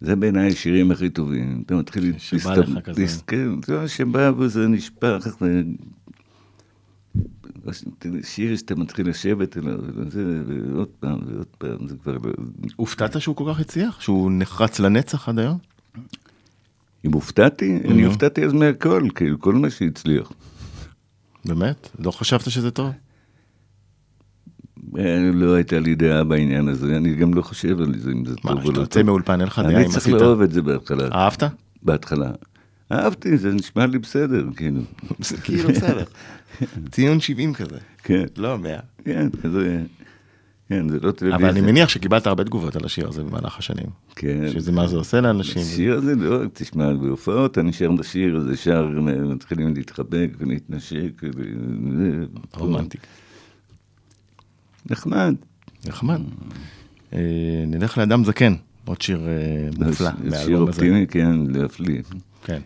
זה 0.00 0.16
בעיניי 0.16 0.48
השירים 0.48 0.90
הכי 0.90 1.08
טובים. 1.10 1.62
אתה 1.66 1.74
מתחיל... 1.76 2.14
שבא 2.18 2.54
להסת- 2.54 2.68
לך 2.68 2.78
כזה. 2.84 3.02
להס- 3.02 3.22
כן, 3.26 3.48
זה 3.66 3.78
מה 3.78 3.88
שבא 3.88 4.30
וזה 4.38 4.68
נשפך. 4.68 5.26
שיר 8.22 8.56
שאתה 8.56 8.74
מתחיל 8.74 9.08
לשבת 9.08 9.56
אליו, 9.56 9.78
וזה, 9.94 10.42
ועוד 10.46 10.88
פעם 11.00 11.18
ועוד 11.26 11.46
פעם, 11.58 11.88
זה 11.88 11.96
כבר 12.02 12.12
לא... 12.12 12.32
הופתעת 12.76 13.20
שהוא 13.20 13.36
כל 13.36 13.44
כך 13.52 13.60
הצליח? 13.60 14.00
שהוא 14.00 14.30
נחרץ 14.34 14.78
לנצח 14.80 15.28
עד 15.28 15.38
היום? 15.38 15.58
אם 17.04 17.12
הופתעתי, 17.12 17.78
אני 17.88 18.04
הופתעתי 18.04 18.44
אז 18.44 18.52
מהכל, 18.52 19.08
כאילו, 19.14 19.40
כל 19.40 19.54
מה 19.54 19.70
שהצליח. 19.70 20.32
באמת? 21.44 21.88
לא 21.98 22.10
חשבת 22.10 22.50
שזה 22.50 22.70
טוב? 22.70 22.90
אה, 24.98 25.30
לא 25.34 25.54
הייתה 25.54 25.78
לי 25.78 25.94
דעה 25.94 26.24
בעניין 26.24 26.68
הזה, 26.68 26.96
אני 26.96 27.14
גם 27.14 27.34
לא 27.34 27.42
חושב 27.42 27.80
על 27.80 27.98
זה, 27.98 28.10
אם 28.10 28.24
זה 28.24 28.34
מה, 28.44 28.50
טוב 28.50 28.58
או 28.58 28.62
כשאתה 28.62 28.76
לא 28.78 28.82
יוצא 28.82 29.00
טוב. 29.00 29.06
מאולפן 29.06 29.40
אין 29.40 29.48
לך 29.48 29.58
דעה 29.58 29.68
אני 29.68 29.84
אם 29.84 29.84
צריך 29.84 29.96
עשית? 29.96 30.14
לאהוב 30.14 30.42
את 30.42 30.52
זה 30.52 30.62
בהתחלה. 30.62 31.08
אהבת? 31.12 31.42
בהתחלה. 31.82 32.30
אהבתי, 32.92 33.36
זה 33.36 33.52
נשמע 33.52 33.86
לי 33.86 33.98
בסדר, 33.98 34.44
כאילו. 34.56 34.80
זה 35.18 35.36
כאילו 35.36 35.68
בסדר. 35.68 36.04
ציון 36.90 37.20
70 37.20 37.54
כזה. 37.54 37.78
כן, 38.02 38.24
לא 38.36 38.58
100. 38.58 38.78
כן, 39.04 39.28
כזה, 39.42 39.82
כן, 40.68 40.88
זה 40.88 41.00
לא 41.00 41.10
טלוויזיה. 41.10 41.36
אבל 41.36 41.58
אני 41.58 41.60
מניח 41.60 41.88
שקיבלת 41.88 42.26
הרבה 42.26 42.44
תגובות 42.44 42.76
על 42.76 42.84
השיר 42.84 43.08
הזה 43.08 43.24
במהלך 43.24 43.58
השנים. 43.58 43.86
כן. 44.16 44.50
שזה 44.52 44.72
מה 44.72 44.86
זה 44.86 44.96
עושה 44.96 45.20
לאנשים. 45.20 45.62
השיר 45.62 45.94
הזה, 45.94 46.14
לא, 46.14 46.40
תשמע, 46.52 46.92
בהופעות 46.92 47.58
אני 47.58 47.72
שר 47.72 47.90
בשיר 47.92 48.36
הזה, 48.36 48.56
שר, 48.56 48.88
מתחילים 49.24 49.74
להתחבק 49.74 50.28
ולהתנשק. 50.38 51.22
רומנטי. 52.54 52.98
נחמד. 54.90 55.34
נחמד. 55.86 56.20
אה, 57.12 57.18
נלך 57.66 57.98
לאדם 57.98 58.24
זקן, 58.24 58.54
עוד 58.84 59.02
שיר 59.02 59.28
אה, 59.28 59.86
מופלא 59.86 60.10
שיר. 60.44 60.58
אופטימי, 60.58 61.06
כן, 61.06 61.36
להפליא. 61.48 62.02
כן. 62.44 62.60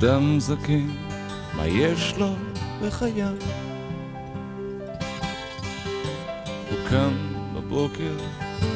אדם 0.00 0.40
זקן, 0.40 0.86
מה 1.56 1.66
יש 1.66 2.14
לו 2.18 2.34
בחייו? 2.82 3.34
הוא 6.70 6.78
קם 6.88 7.12
בבוקר, 7.54 8.12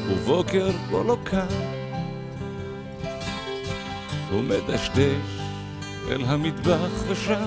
ובוקר 0.09 0.71
בו 0.91 1.03
לא 1.05 1.17
קם. 1.25 1.47
הוא 4.31 4.43
מדשדש 4.43 5.41
אל 6.09 6.25
המטבח 6.25 6.91
ושם 7.09 7.47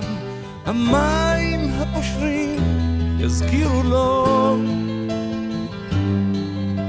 המים 0.66 1.60
הפושרים 1.74 2.60
יזכירו 3.18 3.82
לו 3.82 4.56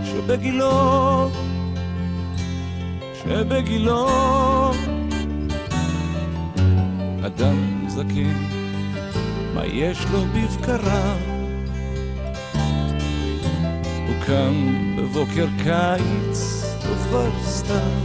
שבגילו, 0.05 1.29
שבגילו 3.23 4.09
אדם 7.39 7.87
זקן, 7.87 8.37
מה 9.53 9.65
יש 9.65 10.05
לו 10.11 10.25
בבקרה? 10.25 11.15
הוא 14.07 14.15
קם 14.25 14.75
בבוקר 14.97 15.47
קיץ 15.63 16.63
וכבר 16.83 17.29
סתם 17.43 17.99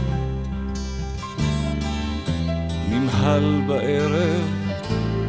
נמהל 2.89 3.61
בערב 3.67 4.43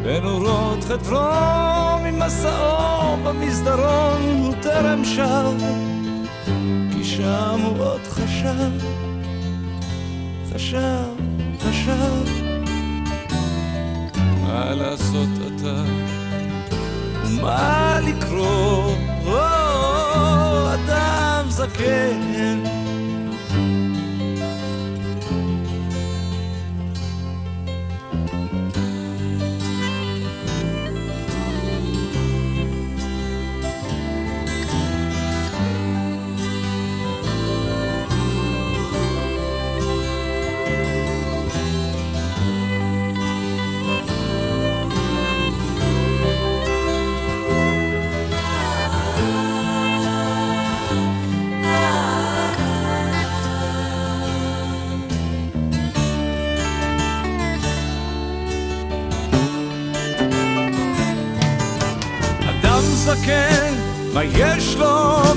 בנורות 0.03 0.85
חדרון 0.85 2.03
ממסעו 2.05 3.17
במסדרון 3.25 4.23
הוא 4.23 4.55
טרם 4.63 5.05
שב 5.05 5.67
כי 6.93 7.05
שם 7.05 7.61
הוא 7.65 7.79
עוד 7.79 8.01
חשב 8.01 8.71
חשב, 10.53 11.07
חשב 11.61 12.36
מה 14.57 14.75
לעשות 14.75 15.29
אתה? 15.47 15.83
ומה 17.25 17.99
לקרוא? 18.07 18.95
או, 19.27 20.75
אדם 20.75 21.45
זקן 21.49 22.63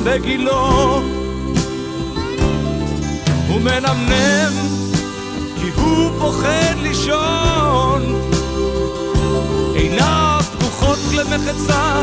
בגילו? 0.10 1.02
הוא 3.48 3.62
מנמנם, 3.62 4.54
כי 5.56 5.70
הוא 5.76 6.12
פוחד 6.20 6.76
לישון. 6.82 8.02
עיניו 9.76 10.40
פקוחות 10.60 11.00
למחצה, 11.14 12.02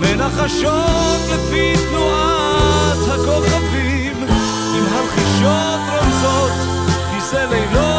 מנחשות 0.00 1.20
לפי 1.34 1.72
תנועת 1.90 2.98
הכוכבים, 3.08 4.26
עם 4.76 4.84
הרכישות 4.92 5.80
רומזות, 5.90 6.52
כי 7.10 7.20
זה 7.30 7.46
לילו 7.50 7.93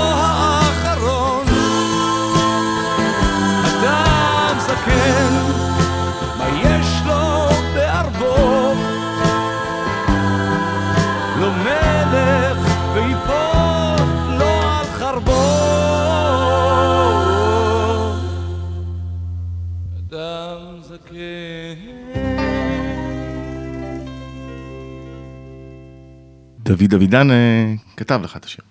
דוד 26.75 26.93
אבידן 26.93 27.31
אה, 27.31 27.73
כתב 27.97 28.19
לך 28.23 28.37
את 28.37 28.45
השיר. 28.45 28.65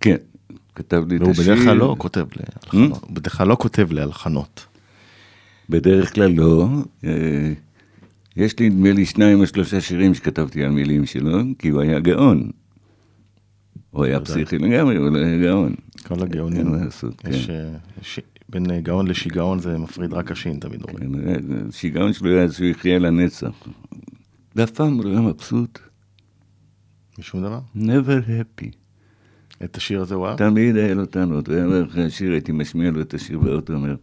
כן, 0.00 0.16
כתב 0.74 1.04
לי 1.08 1.16
את 1.16 1.20
והוא 1.20 1.32
השיר. 1.32 1.44
בדרך 1.44 1.64
כלל 1.64 1.76
לא 1.76 1.94
כותב 1.98 2.26
להלחנות. 2.36 3.02
הוא 3.02 3.14
בדרך 3.14 3.36
כלל 3.36 3.48
לא 3.48 3.56
כותב 3.60 3.92
להלחנות. 3.92 4.66
בדרך 5.70 6.14
כלל 6.14 6.30
לא. 6.30 6.68
אה, 7.04 7.52
יש 8.36 8.58
לי 8.58 8.68
נדמה 8.68 8.92
לי 8.92 9.06
שניים 9.06 9.40
או 9.40 9.46
שלושה 9.46 9.80
שירים 9.80 10.14
שכתבתי 10.14 10.64
על 10.64 10.70
מילים 10.70 11.06
שלו, 11.06 11.38
כי 11.58 11.68
הוא 11.68 11.80
היה 11.80 12.00
גאון. 12.00 12.50
הוא 13.90 14.04
היה 14.04 14.20
פסיכי 14.20 14.58
לגמרי, 14.58 14.98
אבל 14.98 15.08
הוא 15.08 15.16
היה 15.16 15.38
גאון. 15.38 15.74
כל 16.06 16.14
אין 16.14 16.22
הגאונים. 16.22 16.70
מה 16.70 16.84
לעשות, 16.84 17.20
כן. 17.20 17.30
אה, 17.50 18.22
בין 18.48 18.80
גאון 18.80 19.06
לשיגעון 19.06 19.58
זה 19.58 19.78
מפריד 19.78 20.12
רק 20.12 20.30
השין, 20.30 20.58
תמיד 20.60 20.82
אומרים. 20.82 21.14
כן, 21.24 21.68
השיגעון 21.68 22.12
שלו 22.12 22.30
היה 22.30 22.52
שהוא 22.52 22.66
יחיה 22.66 22.98
לנצח. 22.98 23.68
ואף 24.56 24.70
פעם 24.70 24.94
הוא 24.94 25.04
לא 25.04 25.10
היה 25.10 25.20
מבסוט. 25.20 25.78
משום 27.18 27.42
דבר. 27.42 27.60
never 27.76 28.28
happy. 28.28 28.76
את 29.64 29.76
השיר 29.76 30.00
הזה 30.00 30.14
הוא 30.14 30.26
אהב? 30.26 30.38
תמיד 30.38 30.76
היה 30.76 30.94
לו 30.94 31.06
טענות, 31.06 31.48
הוא 31.48 31.56
היה 31.56 31.64
אומר 31.64 31.84
אחרי 31.84 32.04
השיר, 32.04 32.32
הייתי 32.32 32.52
משמיע 32.52 32.90
לו 32.90 33.00
את 33.00 33.14
השיר 33.14 33.38
באוטו, 33.38 33.72
אומר, 33.72 33.96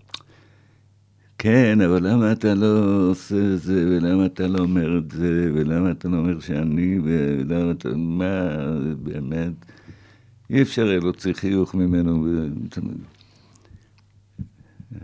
כן, 1.38 1.82
אבל 1.82 2.08
למה 2.08 2.32
אתה 2.32 2.54
לא 2.54 3.08
עושה 3.10 3.56
זה, 3.56 3.86
ולמה 3.90 4.26
אתה 4.26 4.48
לא 4.48 4.60
אומר 4.60 4.98
את 4.98 5.12
זה, 5.12 5.52
ולמה 5.56 5.92
אתה 5.92 6.08
לא 6.08 6.18
אומר 6.18 6.40
שאני, 6.40 7.00
ולמה 7.04 7.72
אתה, 7.72 7.90
מה, 7.96 8.50
באמת, 9.04 9.54
אי 10.50 10.62
אפשר 10.62 10.88
היה 10.88 11.00
להוציא 11.00 11.34
חיוך 11.34 11.76
ממנו. 11.76 12.28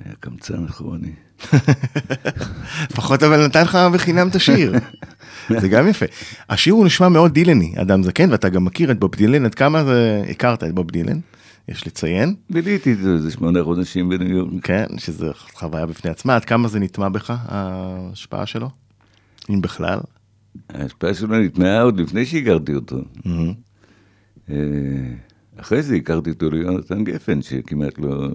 היה 0.05 0.15
קמצן 0.19 0.67
כרוני. 0.67 1.13
לפחות 2.91 3.23
אבל 3.23 3.45
נתן 3.45 3.61
לך 3.63 3.77
בחינם 3.93 4.27
את 4.27 4.35
השיר. 4.35 4.73
זה 5.61 5.67
גם 5.67 5.87
יפה. 5.87 6.05
השיר 6.49 6.73
הוא 6.73 6.85
נשמע 6.85 7.09
מאוד 7.09 7.33
דילני, 7.33 7.73
אדם 7.81 8.03
זקן, 8.03 8.31
ואתה 8.31 8.49
גם 8.49 8.65
מכיר 8.65 8.91
את 8.91 8.99
בוב 8.99 9.15
דילן, 9.15 9.45
עד 9.45 9.55
כמה 9.55 9.83
זה 9.83 10.23
הכרת 10.29 10.63
את 10.63 10.73
בוב 10.73 10.91
דילן, 10.91 11.19
יש 11.67 11.87
לציין, 11.87 12.35
ביליתי 12.49 12.89
איזה 12.91 13.31
שמונה 13.31 13.63
חודשים 13.63 14.09
בניו 14.09 14.37
יורק. 14.37 14.51
כן, 14.63 14.85
שזה 14.97 15.27
חוויה 15.53 15.85
בפני 15.85 16.11
עצמה, 16.11 16.35
עד 16.35 16.45
כמה 16.45 16.67
זה 16.67 16.79
נטמע 16.79 17.09
בך, 17.09 17.33
ההשפעה 17.45 18.45
שלו, 18.45 18.69
אם 19.49 19.61
בכלל. 19.61 19.99
ההשפעה 20.69 21.13
שלו 21.13 21.39
נטמעה 21.39 21.81
עוד 21.81 21.99
לפני 21.99 22.25
שהכרתי 22.25 22.75
אותו. 22.75 22.97
אה, 24.49 24.55
אחרי 25.57 25.81
זה 25.81 25.95
הכרתי 25.95 26.29
אותו 26.29 26.49
ליונתן 26.49 27.03
גפן, 27.03 27.41
שכמעט 27.41 27.99
לא, 27.99 28.29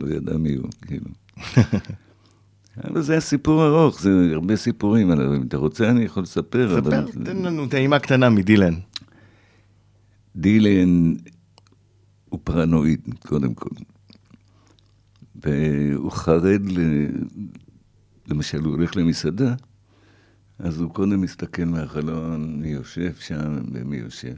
לא 0.00 0.14
ידע 0.14 0.36
מי 0.36 0.54
הוא, 0.54 0.68
כאילו. 0.86 1.06
אבל 2.84 3.02
זה 3.02 3.12
היה 3.12 3.20
סיפור 3.20 3.66
ארוך, 3.66 4.00
זה 4.00 4.30
הרבה 4.32 4.56
סיפורים 4.56 5.10
עליו, 5.10 5.34
אם 5.36 5.42
אתה 5.42 5.56
רוצה 5.56 5.90
אני 5.90 6.04
יכול 6.04 6.22
לספר, 6.22 6.68
ספר, 6.68 6.78
אבל... 6.78 7.12
תן 7.24 7.36
לנו 7.36 7.66
טעימה 7.66 7.98
קטנה 7.98 8.30
מדילן. 8.30 8.74
דילן 10.36 11.14
הוא 12.28 12.40
פרנואיד, 12.44 13.00
קודם 13.26 13.54
כל. 13.54 13.70
והוא 15.44 16.12
חרד, 16.12 16.60
ל... 16.66 17.06
למשל, 18.28 18.60
הוא 18.60 18.72
הולך 18.72 18.96
למסעדה, 18.96 19.54
אז 20.58 20.80
הוא 20.80 20.90
קודם 20.90 21.20
מסתכל 21.20 21.64
מהחלון, 21.64 22.60
מי 22.60 22.68
יושב 22.68 23.12
שם 23.20 23.58
ומי 23.72 23.96
יושב. 23.96 24.34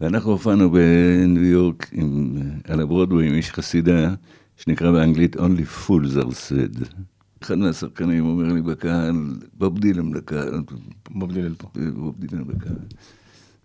ואנחנו 0.00 0.30
הופענו 0.30 0.70
בניו 0.70 1.44
יורק 1.44 1.88
עם, 1.92 2.36
על 2.64 2.80
הברודווי 2.80 3.28
עם 3.28 3.34
איש 3.34 3.50
חסידה, 3.50 4.14
שנקרא 4.64 4.92
באנגלית 4.92 5.36
Only 5.36 5.86
Fools 5.86 6.16
are 6.16 6.48
said. 6.48 6.84
אחד 7.42 7.58
מהשחקנים 7.58 8.26
אומר 8.26 8.52
לי 8.52 8.62
בקהל, 8.62 9.14
בוב 9.54 9.78
דילן 9.78 10.12
בקהל, 10.12 10.62
בוב 11.10 11.32
דילן 11.32 11.54
פה. 11.58 11.68
בוב 11.94 12.14
דילן 12.18 12.44
בקהל. 12.44 12.76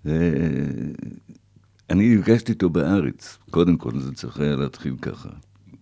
ואני 0.06 2.16
נפגשתי 2.16 2.52
איתו 2.52 2.70
בארץ, 2.70 3.38
קודם 3.50 3.78
כל 3.78 4.00
זה 4.00 4.14
צריך 4.14 4.40
היה 4.40 4.56
להתחיל 4.56 4.96
ככה. 5.02 5.30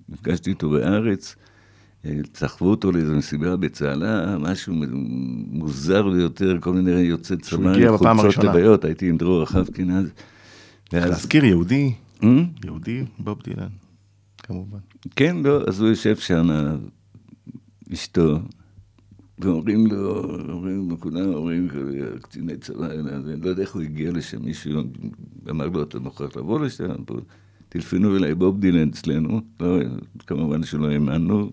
נפגשתי 0.10 0.50
איתו 0.50 0.70
בארץ, 0.70 1.36
אה, 2.06 2.12
סחבו 2.36 2.70
אותו 2.70 2.92
לאיזו 2.92 3.16
מסיבה 3.16 3.56
בצהלה, 3.56 4.38
משהו 4.38 4.74
מוזר 5.48 6.10
ביותר, 6.10 6.58
כל 6.60 6.74
מיני 6.74 6.92
יוצאי 6.92 7.38
צבא, 7.38 7.98
חולצות. 7.98 8.44
לביות, 8.44 8.86
הייתי 8.86 9.10
עם 9.10 9.18
דרור 9.18 9.42
רחבקין 9.42 9.92
אז. 9.92 10.06
להזכיר 10.94 11.46
יהודי, 11.46 11.94
אה? 12.24 12.30
יהודי 12.66 13.04
בוב 13.20 13.42
דילן, 13.44 13.68
כמובן. 14.46 14.78
כן, 15.16 15.38
לא, 15.44 15.62
אז 15.68 15.82
הוא 15.82 15.90
יושב 15.90 16.16
שם, 16.16 16.48
אשתו, 17.94 18.40
ואומרים 19.40 19.88
לו, 19.88 20.24
אומרים 20.52 20.90
לו, 20.90 21.00
כולם 21.00 21.34
אומרים, 21.34 21.68
קציני 22.22 22.58
צבא, 22.58 22.86
אני 22.86 23.42
לא 23.42 23.50
יודע 23.50 23.62
איך 23.62 23.76
הוא 23.76 23.82
הגיע 23.82 24.12
לשם, 24.12 24.46
מישהו 24.46 24.82
אמר 25.50 25.68
לו, 25.68 25.84
אתה 25.84 26.00
מוכרח 26.00 26.38
לבוא 26.38 26.60
לשם, 26.60 27.04
פה, 27.06 27.16
טלפנו 27.70 28.18
אליי 28.18 28.36
בוב 28.36 28.60
דילן 28.60 28.90
אצלנו, 28.90 29.42
לא, 29.60 29.80
כמובן 30.28 30.64
שלא 30.64 30.90
האמנו, 30.90 31.52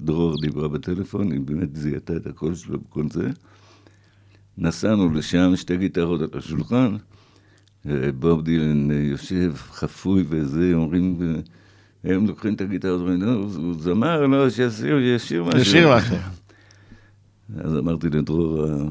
דרור 0.00 0.40
דיברה 0.40 0.68
בטלפון, 0.68 1.32
היא 1.32 1.40
באמת 1.40 1.76
זיהתה 1.76 2.16
את 2.16 2.26
הקול 2.26 2.54
שלו 2.54 2.80
וכל 2.80 3.04
זה. 3.10 3.30
נסענו 4.58 5.12
לשם, 5.12 5.56
שתי 5.56 5.76
גיטרות 5.76 6.20
על 6.20 6.38
השולחן, 6.38 6.96
ובוב 7.84 8.42
דילן 8.42 8.90
יושב 8.90 9.52
חפוי 9.56 10.24
וזה, 10.28 10.70
אומרים, 10.74 11.18
הם 12.04 12.26
לוקחים 12.26 12.54
את 12.54 12.60
הגיטרות, 12.60 13.00
אומרים, 13.00 13.22
לא, 13.22 13.32
הוא 13.32 13.74
זמר, 13.78 14.26
לא, 14.26 14.50
שישיר, 14.50 14.98
ישיר 14.98 15.44
משהו. 15.44 15.64
שיר 15.64 15.96
משהו. 15.96 16.16
אז 17.58 17.76
אמרתי 17.78 18.08
לדרור, 18.08 18.64
"אה, 18.66 18.84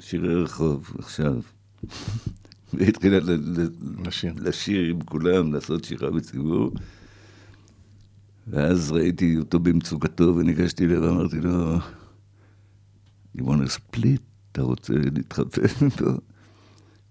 שירי 0.00 0.34
רחוב 0.42 0.90
עכשיו. 0.98 1.34
והתחילה 2.74 3.18
לשיר. 4.04 4.32
לשיר 4.36 4.90
עם 4.90 5.00
כולם, 5.00 5.52
לעשות 5.52 5.84
שירה 5.84 6.10
בציבור. 6.10 6.70
ואז 8.46 8.92
ראיתי 8.92 9.36
אותו 9.38 9.58
במצוקתו 9.58 10.36
וניגשתי 10.36 10.84
אליו 10.84 11.02
ואמרתי 11.02 11.40
לו, 11.40 11.76
you 13.38 13.40
want 13.40 13.66
to 13.66 13.78
split? 13.78 14.20
אתה 14.52 14.62
רוצה 14.62 14.92
להתחפף 15.14 15.82
איתו? 15.82 16.10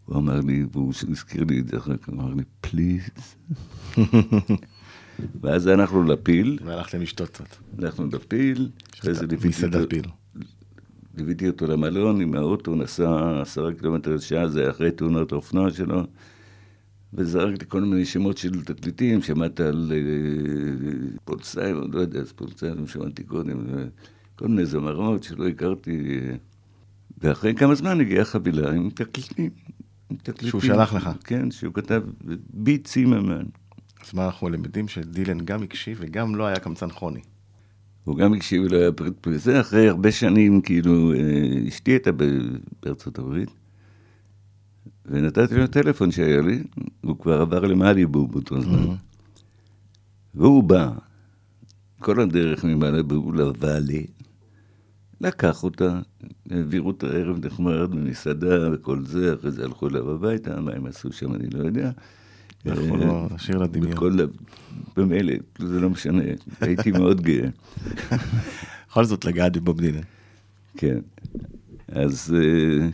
הוא 0.06 0.18
אמר 0.18 0.40
לי, 0.40 0.66
והוא 0.72 0.94
הזכיר 1.10 1.44
לי 1.44 1.60
את 1.60 1.68
זה 1.68 1.78
אחר 1.78 1.98
כך, 1.98 2.10
הוא 2.10 2.16
אמר 2.16 2.34
לי, 2.34 2.44
please. 2.62 3.10
ואז 5.42 5.68
הלכנו 5.68 6.04
לפיל, 6.04 6.60
והלכתם 6.66 7.02
לשתות 7.02 7.30
קצת. 7.30 7.56
הלכנו 7.78 8.08
לפיל, 8.14 8.70
מסעדת 9.46 9.90
פיל. 9.90 10.06
ליוויתי 11.18 11.48
אותו 11.48 11.68
למלון 11.68 12.22
עם 12.22 12.34
האוטו, 12.36 12.76
נסע 12.76 13.42
עשרה 13.42 13.74
קילומטר 13.74 14.16
לשעה, 14.16 14.48
זה 14.48 14.70
אחרי 14.70 14.92
תאונות 14.92 15.32
האופנוע 15.32 15.72
שלו, 15.72 16.04
וזרקתי 17.14 17.66
כל 17.68 17.82
מיני 17.82 18.06
שמות 18.06 18.38
של 18.38 18.64
תקליטים, 18.64 19.22
שמעת 19.22 19.60
על 19.60 19.92
אה, 19.96 21.18
פול 21.26 21.40
סיימון, 21.42 21.92
לא 21.92 22.00
יודע, 22.00 22.20
אז 22.20 22.32
פול 22.32 22.48
סיימון 22.58 22.88
שמעתי 22.88 23.24
קודם, 23.24 23.60
כל 24.36 24.48
מיני 24.48 24.66
זמרות 24.66 25.24
שלא 25.24 25.48
הכרתי, 25.48 26.20
אה, 26.22 26.36
ואחרי 27.18 27.56
כמה 27.56 27.76
זמן 27.76 28.02
הגיעה 28.02 28.26
חבילה 28.26 28.72
עם 28.72 28.90
תקליטים. 28.90 29.50
תקליטים. 30.16 30.50
שהוא 30.50 30.62
שלח 30.62 30.94
לך. 30.94 31.10
כן, 31.24 31.52
שהוא 31.52 31.74
כתב 31.74 32.04
ביט 32.54 32.88
צימרמן. 32.88 33.46
אז 34.06 34.14
מה 34.14 34.26
אנחנו 34.26 34.50
למדים? 34.50 34.88
שדילן 34.88 35.40
גם 35.40 35.64
הקשיב 35.64 35.98
וגם 36.02 36.36
לא 36.36 36.46
היה 36.46 36.60
קמצן 36.60 36.92
חוני. 36.92 37.22
הוא 38.04 38.18
גם 38.18 38.34
הקשיב 38.34 38.64
לו, 38.64 38.78
היה 38.78 38.92
פרט 38.92 39.14
פריזה, 39.22 39.62
אחרי 39.62 39.90
הרבה 39.90 40.12
שנים, 40.12 40.62
כאילו, 40.62 41.14
אה, 41.14 41.20
אשתי 41.68 41.92
הייתה 41.92 42.12
בארצות 42.84 43.20
הברית, 43.20 43.50
ונתתי 45.06 45.56
לו 45.56 45.68
טלפון 45.68 46.12
שהיה 46.12 46.42
לי, 46.42 46.64
הוא 47.02 47.18
כבר 47.20 47.42
עבר 47.42 47.60
למאליבו 47.60 48.28
באותו 48.28 48.62
זמן. 48.62 48.96
והוא 50.36 50.64
בא, 50.64 50.92
כל 52.00 52.20
הדרך 52.20 52.66
ממאליבו 52.66 53.32
לוואלי, 53.32 54.06
לקח 55.22 55.64
אותה, 55.64 56.00
העבירו 56.50 56.92
את 56.92 57.04
הערב 57.04 57.46
נחמד 57.46 57.74
במסעדה 57.74 58.74
וכל 58.74 59.06
זה, 59.06 59.34
אחרי 59.34 59.52
זה 59.52 59.64
הלכו 59.64 59.88
אליו 59.88 60.12
הביתה, 60.12 60.62
מה 60.62 60.72
הם 60.72 60.86
עשו 60.86 61.12
שם 61.12 61.34
אני 61.34 61.48
לא 61.50 61.64
יודע. 61.64 61.92
אה, 62.68 62.74
לא 62.76 63.28
נשאיר 63.36 63.58
לדמיון. 63.58 63.92
בכל, 63.92 64.18
במילא, 64.98 65.34
זה 65.60 65.80
לא 65.80 65.90
משנה, 65.90 66.24
הייתי 66.62 66.92
מאוד 66.92 67.22
גאה. 67.22 67.50
בכל 68.90 69.06
זאת 69.06 69.26
לגעת 69.26 69.58
בבוב 69.58 69.82
דילן. 69.82 70.02
כן. 70.78 71.00
אז 71.88 72.36
אה, 72.38 72.90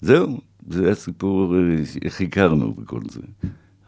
זהו, 0.00 0.40
זה 0.68 0.90
הסיפור, 0.90 1.56
אה, 1.56 1.60
איך 2.02 2.20
הכרנו 2.20 2.74
וכל 2.78 3.00
זה. 3.10 3.20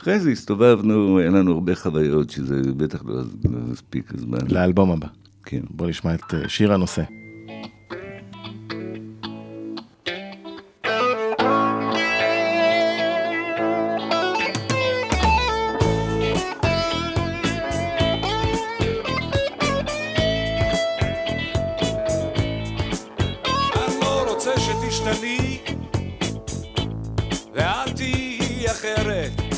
אחרי 0.00 0.20
זה 0.20 0.30
הסתובבנו, 0.30 1.18
היה 1.18 1.30
לנו 1.30 1.52
הרבה 1.52 1.74
חוויות, 1.74 2.30
שזה 2.30 2.72
בטח 2.76 3.04
לא 3.04 3.22
לא 3.44 3.72
יספיק 3.72 4.14
הזמן. 4.14 4.38
לאלבום 4.48 4.90
הבא. 4.90 5.08
כן. 5.50 5.60
בוא 5.70 5.86
נשמע 5.86 6.14
את 6.14 6.34
אה, 6.34 6.48
שיר 6.48 6.72
הנושא. 6.72 7.02
לא 24.24 24.36
אחרת. 28.70 29.48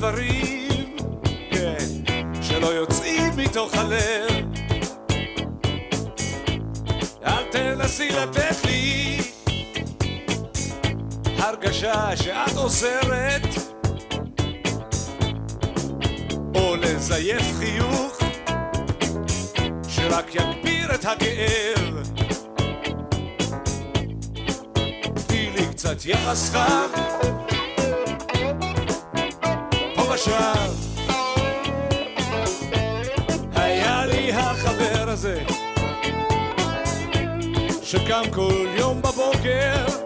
דברים, 0.00 0.49
מתוך 3.60 3.74
הלב. 3.74 4.46
אל 7.26 7.44
תנסי 7.50 8.08
לתת 8.08 8.64
לי 8.64 9.18
הרגשה 11.38 12.16
שאת 12.16 12.56
עוזרת, 12.56 13.42
או 16.54 16.76
לזייף 16.76 17.58
חיוך. 17.58 18.18
שרק 19.88 20.34
יגביר 20.34 20.94
את 20.94 21.04
הכאב. 21.04 22.08
תני 25.26 25.50
לי 25.50 25.66
קצת 25.70 26.04
יחס 26.04 26.50
חם, 26.50 27.09
כל 38.28 38.66
יום 38.76 39.02
בבוקר, 39.02 39.99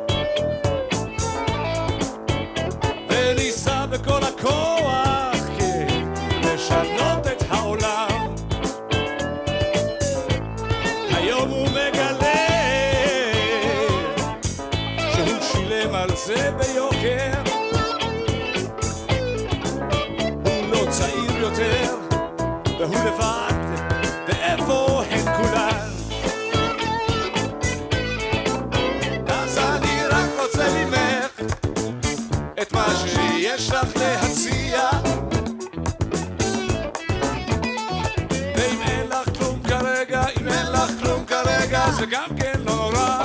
זה 41.94 42.06
גם 42.06 42.28
כן 42.36 42.60
לא 42.64 42.74
נורא, 42.74 43.22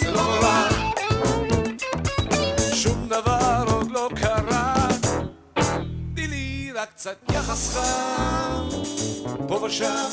זה 0.00 0.10
לא 0.10 0.22
נורא. 0.22 0.68
שום 2.72 3.08
דבר 3.08 3.64
עוד 3.66 3.90
לא 3.90 4.08
קרה, 4.16 4.88
תני 6.14 6.26
לי 6.26 6.72
רק 6.74 6.88
קצת 6.94 7.16
יחס 7.32 7.74
חם, 7.76 8.68
פה 9.48 9.54
ושם, 9.54 10.10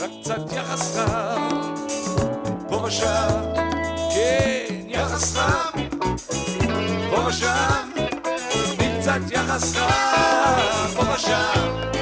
רק 0.00 0.10
קצת 0.22 0.52
יחס 0.52 0.96
חם, 0.96 1.74
פה 2.68 2.76
ושם, 2.76 3.42
כן, 4.14 4.74
יחס 4.88 5.36
חם, 5.36 5.80
פה 7.10 7.26
ושם, 7.26 7.90
קצת 9.00 9.20
יחס 9.30 9.74
חם, 9.76 10.94
פה 10.96 11.02
ושם. 11.14 12.01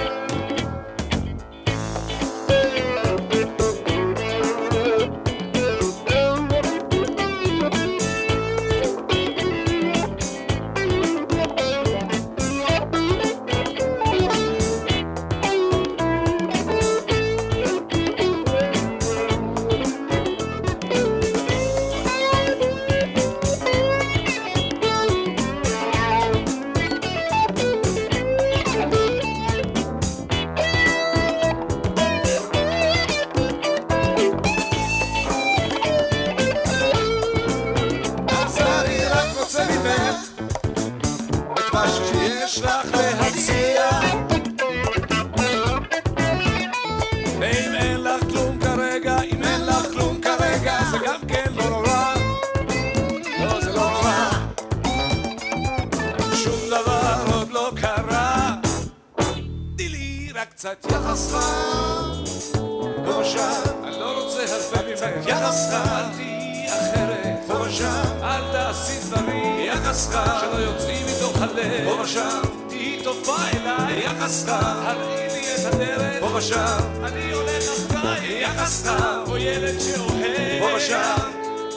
תהיי 66.17 66.67
אחרת. 66.69 67.39
פה 67.47 67.55
ושם, 67.61 68.23
אל 68.23 68.53
תעשי 68.53 68.99
דברים. 69.01 69.61
יחס 69.61 70.11
שלא 70.41 70.59
יוצאים 70.59 71.07
מתוך 71.07 71.43
הלב. 71.43 71.85
פה 71.85 72.03
ושם, 72.03 72.41
תהיי 72.69 73.01
טובה 73.05 73.37
אליי. 73.55 74.05
יחס 74.05 74.45
הראי 74.87 75.29
לי 75.33 75.55
את 75.55 75.75
הדרך. 75.75 76.21
פה 76.21 76.37
ושם, 76.37 77.05
אני 77.05 77.33
הולך 77.33 77.65
אחריי. 77.91 78.43
יחס 78.43 78.87
או 79.29 79.37
ילד 79.37 79.81
שאוהב. 79.81 80.61
פה 80.61 80.77
ושם, 80.77 81.31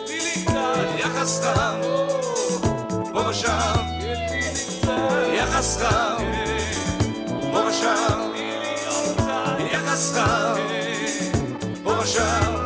תני 0.06 0.18
לי 0.20 0.46
קצת. 0.46 0.54
יחס 1.00 1.42
פה 3.14 3.30
ושם. 3.30 3.76
יחס 5.34 5.78
פה 7.52 7.60
ושם. 7.70 8.34
יחס 9.72 10.14
חם, 10.14 10.56
פה 11.84 11.92
ושם, 12.04 12.63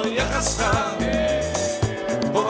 יחס 0.05 0.57
חם, 0.59 0.97
פה 2.33 2.49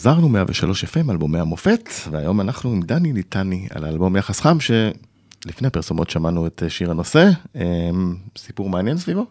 חזרנו 0.00 0.28
103 0.28 0.84
FM, 0.84 1.10
אלבומי 1.10 1.38
המופת, 1.38 1.88
והיום 2.10 2.40
אנחנו 2.40 2.72
עם 2.72 2.82
דני 2.82 3.12
ליטני 3.12 3.66
על 3.70 3.84
האלבום 3.84 4.16
יחס 4.16 4.40
חם, 4.40 4.56
שלפני 4.60 5.66
הפרסומות 5.66 6.10
שמענו 6.10 6.46
את 6.46 6.62
אה, 6.62 6.70
שיר 6.70 6.90
הנושא. 6.90 7.28
אה, 7.56 7.90
סיפור 8.38 8.70
מעניין 8.70 8.98
סביבו? 8.98 9.26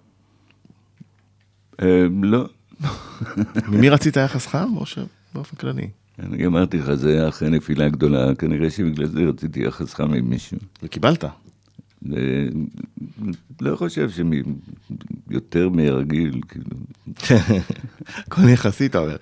אה, 1.81 2.05
לא, 2.23 2.45
ממי 3.67 3.89
רצית 3.89 4.17
יחס 4.17 4.47
חם, 4.47 4.69
או 4.77 4.85
שבאופן 4.85 5.55
כללי? 5.55 5.87
אני 6.19 6.45
אמרתי 6.45 6.77
לך, 6.77 6.93
זה 6.93 7.09
היה 7.09 7.29
אחרי 7.29 7.49
נפילה 7.49 7.89
גדולה, 7.89 8.35
כנראה 8.35 8.69
שבגלל 8.69 9.07
זה 9.07 9.19
רציתי 9.19 9.59
יחס 9.59 9.93
חם 9.93 10.13
עם 10.13 10.29
מישהו. 10.29 10.57
וקיבלת. 10.83 11.23
זה- 12.01 12.47
לא 13.61 13.75
חושב 13.75 14.09
שיותר 15.29 15.69
מהרגיל, 15.69 16.41
כאילו. 16.47 16.65
הכל 18.27 18.49
יחסי, 18.49 18.85
אתה 18.85 18.99
אומר. 18.99 19.15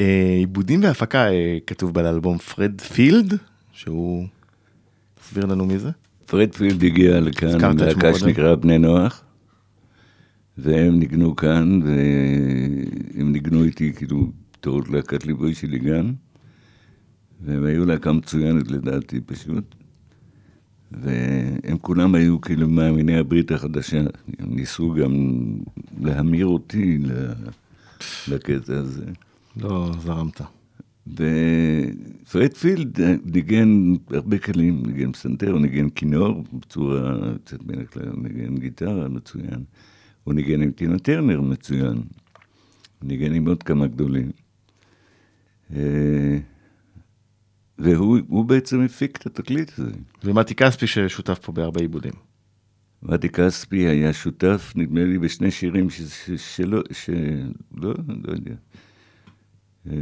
אה, 0.00 0.36
עיבודים 0.38 0.82
והפקה 0.82 1.30
אה, 1.30 1.58
כתוב 1.66 1.94
באלבום 1.94 2.38
פרד 2.38 2.80
פילד, 2.80 3.34
שהוא... 3.72 4.26
תסביר 5.20 5.46
לנו 5.46 5.66
מי 5.66 5.78
זה. 5.78 5.90
פרד 6.26 6.54
פילד 6.54 6.84
הגיע 6.84 7.20
לכאן, 7.20 7.78
להקה. 7.78 8.14
שנקרא 8.14 8.54
בני 8.54 8.78
נוח, 8.78 9.22
והם 10.58 10.98
ניגנו 10.98 11.36
כאן, 11.36 11.80
והם 11.82 13.32
ניגנו 13.32 13.64
איתי 13.64 13.92
כאילו 13.92 14.30
בתור 14.52 14.80
להקת 14.90 15.26
ליווי 15.26 15.54
שלי 15.54 15.78
גם, 15.78 16.12
והם 17.44 17.64
היו 17.64 17.84
להקה 17.84 18.12
מצוינת 18.12 18.70
לדעתי 18.70 19.20
פשוט, 19.20 19.74
והם 20.92 21.78
כולם 21.80 22.14
היו 22.14 22.40
כאילו 22.40 22.68
מאמיני 22.68 23.18
הברית 23.18 23.52
החדשה, 23.52 24.00
הם 24.38 24.56
ניסו 24.56 24.94
גם 24.94 25.12
להמיר 26.00 26.46
אותי 26.46 26.98
לקטע 28.28 28.78
הזה. 28.78 29.04
לא 29.56 29.92
זרמת. 30.00 30.40
ופרד 31.06 32.54
פילד 32.54 33.00
ניגן 33.24 33.94
הרבה 34.10 34.38
כלים, 34.38 34.82
ניגן 34.86 35.12
פסנתר, 35.12 35.50
הוא 35.50 35.60
ניגן 35.60 35.90
כינור 35.90 36.44
בצורה 36.52 37.18
קצת 37.44 37.62
בין 37.62 37.80
הכלל, 37.80 38.12
ניגן 38.16 38.56
גיטרה 38.56 39.08
מצוין, 39.08 39.64
הוא 40.24 40.34
ניגן 40.34 40.62
עם 40.62 40.70
טינה 40.70 40.98
טרנר 40.98 41.40
מצוין, 41.40 41.96
הוא 41.96 43.08
ניגן 43.08 43.34
עם 43.34 43.48
עוד 43.48 43.62
כמה 43.62 43.86
גדולים. 43.86 44.30
אה, 45.76 46.38
והוא 47.78 48.18
הוא 48.28 48.44
בעצם 48.44 48.80
הפיק 48.80 49.16
את 49.16 49.26
התקליט 49.26 49.72
הזה. 49.78 49.90
ומתי 50.24 50.54
כספי 50.54 50.86
ששותף 50.86 51.38
פה 51.38 51.52
בהרבה 51.52 51.80
עיבודים. 51.80 52.12
מתי 53.02 53.28
כספי 53.28 53.86
היה 53.86 54.12
שותף, 54.12 54.72
נדמה 54.76 55.04
לי, 55.04 55.18
בשני 55.18 55.50
שירים 55.50 55.90
ש- 55.90 56.00
ש- 56.00 56.56
שלא, 56.56 56.82
שלא, 56.92 57.94
לא 58.24 58.32
יודע. 58.32 58.54
אה, 59.90 59.96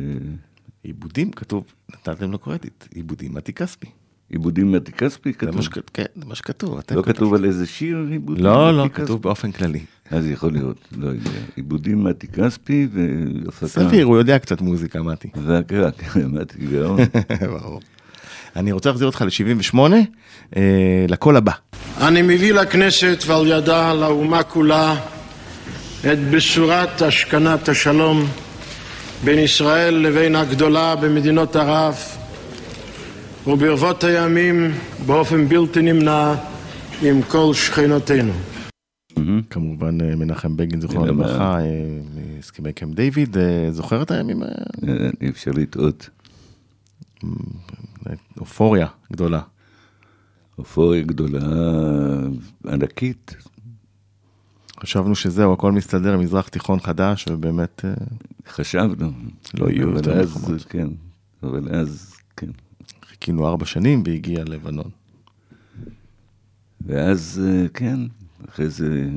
עיבודים 0.83 1.31
כתוב, 1.33 1.65
נתתם 1.93 2.31
לו 2.33 2.39
קרדיט, 2.39 2.85
עיבודים 2.95 3.35
מתי 3.35 3.53
כספי. 3.53 3.87
עיבודים 4.31 4.73
מתי 4.73 4.93
כספי 4.93 5.33
זה 5.33 5.39
כתוב. 5.39 5.61
שכ- 5.63 5.79
כן, 5.95 6.05
זה 6.17 6.25
מה 6.27 6.35
שכתוב. 6.35 6.79
לא. 6.95 7.03
כתוב 7.03 7.35
על 7.35 7.45
איזה 7.45 7.67
שיר 7.67 8.07
עיבודים? 8.11 8.45
לא, 8.45 8.77
לא, 8.77 8.85
מתי 8.85 8.95
כתוב 8.95 9.07
כספי? 9.07 9.19
באופן 9.23 9.53
כללי. 9.53 9.81
אז 10.11 10.27
יכול 10.27 10.53
להיות, 10.53 10.77
לא 10.99 11.07
יודע. 11.09 11.31
עיבודים 11.57 12.05
מתי 12.05 12.27
כספי 12.29 12.89
והפקה. 12.93 13.67
סביר, 13.67 14.05
הוא 14.07 14.17
יודע 14.17 14.39
קצת 14.39 14.61
מוזיקה, 14.61 15.03
מתי. 15.03 15.29
והקרא, 15.37 15.91
מתי 16.29 16.59
גאון. 16.73 16.99
ברור. 17.61 17.81
אני 18.57 18.73
רוצה 18.73 18.89
להחזיר 18.89 19.07
אותך 19.07 19.23
ל-78, 19.23 19.79
אה, 20.57 20.63
לקול 21.09 21.37
הבא. 21.37 21.53
אני 22.01 22.23
מביא 22.23 22.53
לכנסת 22.53 23.19
ועל 23.27 23.47
ידה 23.47 23.95
לאומה 23.95 24.43
כולה 24.43 24.97
את 26.13 26.19
בשורת 26.31 27.03
השכנת 27.03 27.69
השלום 27.69 28.27
בין 29.25 29.39
ישראל 29.39 29.95
לבין 29.95 30.37
הגדולה 30.37 30.97
במדינות 30.97 31.57
ערב 31.57 31.95
וברבות 33.47 34.05
הימים 34.05 34.73
באופן 35.07 35.49
בלתי 35.49 35.83
נמנע 35.83 36.35
עם 37.03 37.23
כל 37.23 37.51
שכנותינו. 37.55 38.33
כמובן 39.51 40.01
אה, 40.01 40.17
מנחם 40.17 40.57
בגין, 40.57 40.81
זכרונו 40.81 41.03
כן, 41.03 41.09
לברכה, 41.09 41.61
אה, 41.61 42.01
מהסכמי 42.15 42.73
קמפ 42.73 42.95
דיוויד, 42.95 43.39
אה, 43.39 43.69
זוכר 43.71 44.03
את 44.03 44.11
הימים? 44.11 44.43
אי 45.21 45.29
אפשר 45.29 45.51
לטעות. 45.51 46.09
אופוריה 48.41 48.87
גדולה. 49.13 49.41
אופוריה 50.59 51.03
גדולה, 51.03 51.41
ענקית. 52.69 53.37
חשבנו 54.81 55.15
שזהו, 55.15 55.53
הכל 55.53 55.73
מסתדר, 55.73 56.19
מזרח 56.19 56.49
תיכון 56.49 56.81
חדש, 56.81 57.25
ובאמת 57.31 57.85
אה, 57.85 57.95
חשבנו. 58.49 59.13
לא 59.55 59.71
יהיו 59.71 59.91
יותר 59.91 60.17
מלחמות. 60.19 60.63
כן, 60.69 60.89
אבל 61.43 61.75
אז, 61.75 62.15
כן. 62.37 62.51
חיכינו 63.09 63.49
ארבע 63.49 63.65
שנים 63.67 64.03
והגיע 64.07 64.45
לבנון. 64.45 64.91
ואז, 66.87 67.43
אה, 67.47 67.69
כן, 67.75 68.01
אחרי 68.49 68.69
זה 68.71 69.09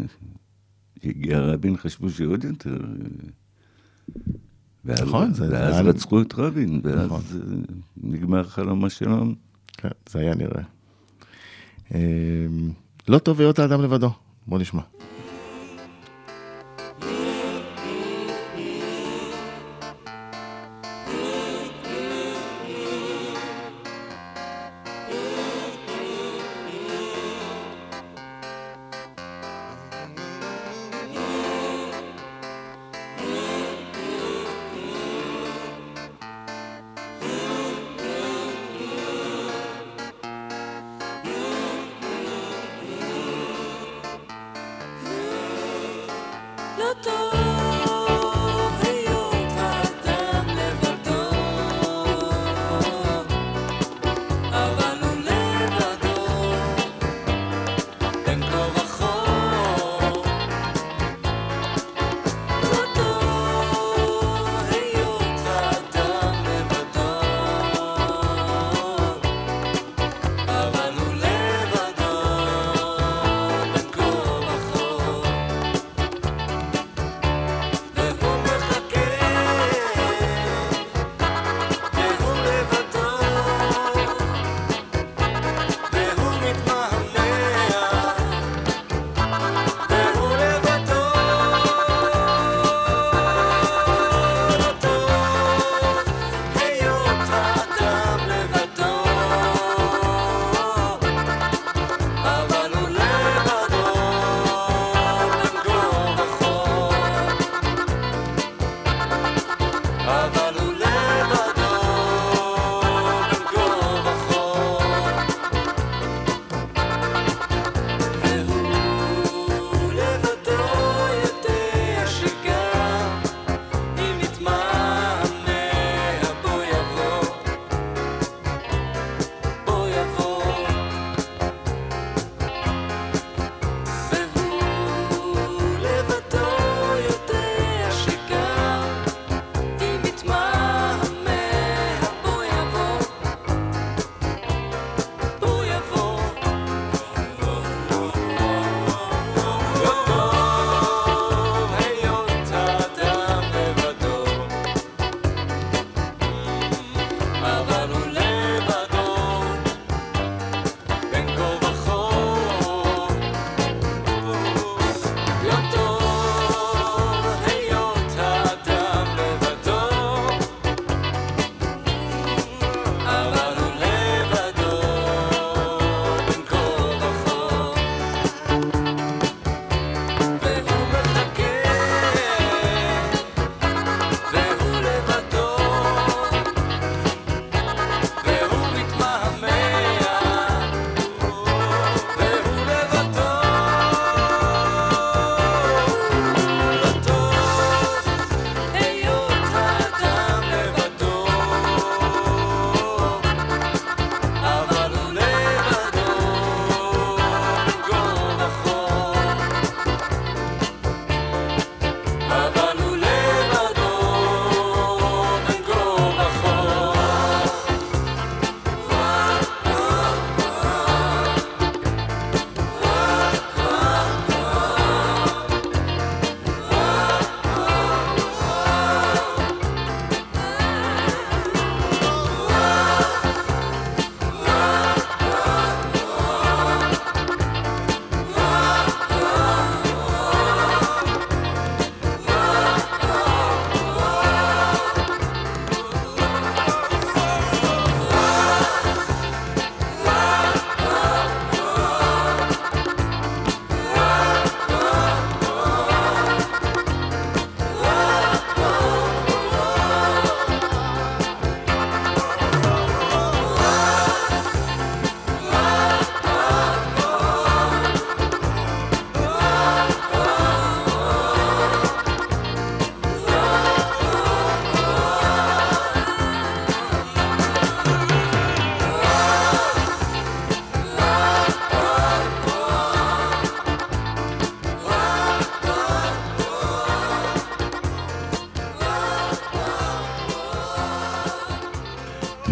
הגיע 1.03 1.39
רבין, 1.39 1.77
חשבו 1.77 2.09
שעוד 2.09 2.43
יותר. 2.43 2.77
אה, 2.83 4.15
ואז, 4.85 5.01
נכון, 5.01 5.33
זה- 5.33 5.47
זה 5.47 5.53
ואז 5.53 5.73
היה- 5.73 5.81
רצחו 5.81 6.21
את 6.21 6.33
רבין, 6.37 6.81
ואז 6.83 7.05
נכון. 7.05 7.21
נגמר 8.03 8.43
חלום 8.43 8.85
השלום. 8.85 9.35
כן, 9.77 9.89
זה 10.09 10.19
היה 10.19 10.35
נראה. 10.35 10.63
אה, 11.95 11.99
לא 13.07 13.17
טוב 13.19 13.39
היות 13.39 13.59
האדם 13.59 13.81
לבדו, 13.81 14.09
בוא 14.47 14.59
נשמע. 14.59 14.81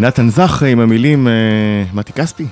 נתן 0.05 0.29
זך 0.29 0.63
עם 0.63 0.79
המילים 0.79 1.27
אה, 1.27 1.83
מתי 1.93 2.13
כספי. 2.13 2.45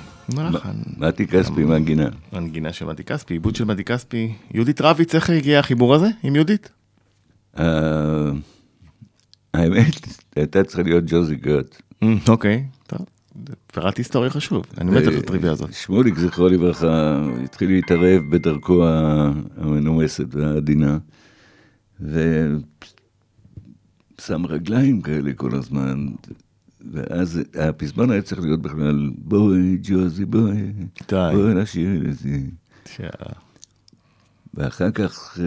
מתי 0.98 1.26
כספי 1.26 1.64
מהגינה. 1.64 2.08
הנגינה 2.32 2.72
של 2.72 2.86
מתי 2.86 3.04
כספי, 3.04 3.34
עיבוד 3.34 3.56
של 3.56 3.64
מתי 3.64 3.84
כספי. 3.84 4.32
יהודית 4.54 4.80
רביץ, 4.80 5.14
איך 5.14 5.30
הגיע 5.30 5.58
החיבור 5.58 5.94
הזה 5.94 6.08
עם 6.22 6.34
יהודית? 6.34 6.70
אה, 7.58 8.30
האמת, 9.54 10.06
הייתה 10.36 10.64
צריכה 10.64 10.82
להיות 10.82 11.04
ג'וזי 11.06 11.36
גוט. 11.36 11.82
אמ, 12.02 12.18
אוקיי, 12.28 12.64
טוב. 12.86 13.06
פירט 13.72 13.98
היסטורי 13.98 14.30
חשוב, 14.30 14.64
אני 14.78 14.90
מת 14.90 15.06
על 15.06 15.16
הטריוויה 15.16 15.52
הזאת. 15.52 15.72
שמוליק, 15.72 16.18
זכרו 16.18 16.48
לברכה, 16.48 17.22
התחיל 17.44 17.68
להתערב 17.68 18.22
בדרכו 18.30 18.86
המנומסת 19.56 20.34
והעדינה, 20.34 20.98
ושם 22.00 22.62
רגליים 24.46 25.02
כאלה 25.02 25.32
כל 25.32 25.54
הזמן, 25.54 26.06
ואז 26.92 27.40
הפזמון 27.60 28.10
היה 28.10 28.22
צריך 28.22 28.40
להיות 28.40 28.62
בכלל, 28.62 29.10
בואי 29.18 29.78
ג'וזי 29.82 30.24
בואי. 30.24 30.72
בואי 31.10 31.54
נשאיר 31.54 32.04
את 32.08 32.18
זה. 32.18 32.38
ואחר 34.56 34.90
כך 34.90 35.38
אה, 35.40 35.44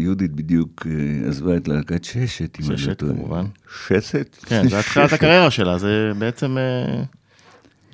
יהודית 0.00 0.32
בדיוק 0.32 0.86
אה, 0.86 1.28
עזבה 1.28 1.56
את 1.56 1.68
להקת 1.68 2.04
ששת, 2.04 2.60
אם 2.60 2.64
אני 2.64 2.70
לא 2.72 2.76
ששת, 2.76 2.98
טועה. 2.98 3.12
כמובן. 3.12 3.44
שסת? 3.86 4.36
כן, 4.46 4.68
זה 4.68 4.78
התחלת 4.78 5.08
ששת. 5.08 5.16
הקריירה 5.16 5.50
שלה, 5.50 5.78
זה 5.78 6.12
בעצם 6.18 6.58
אה, 6.58 7.02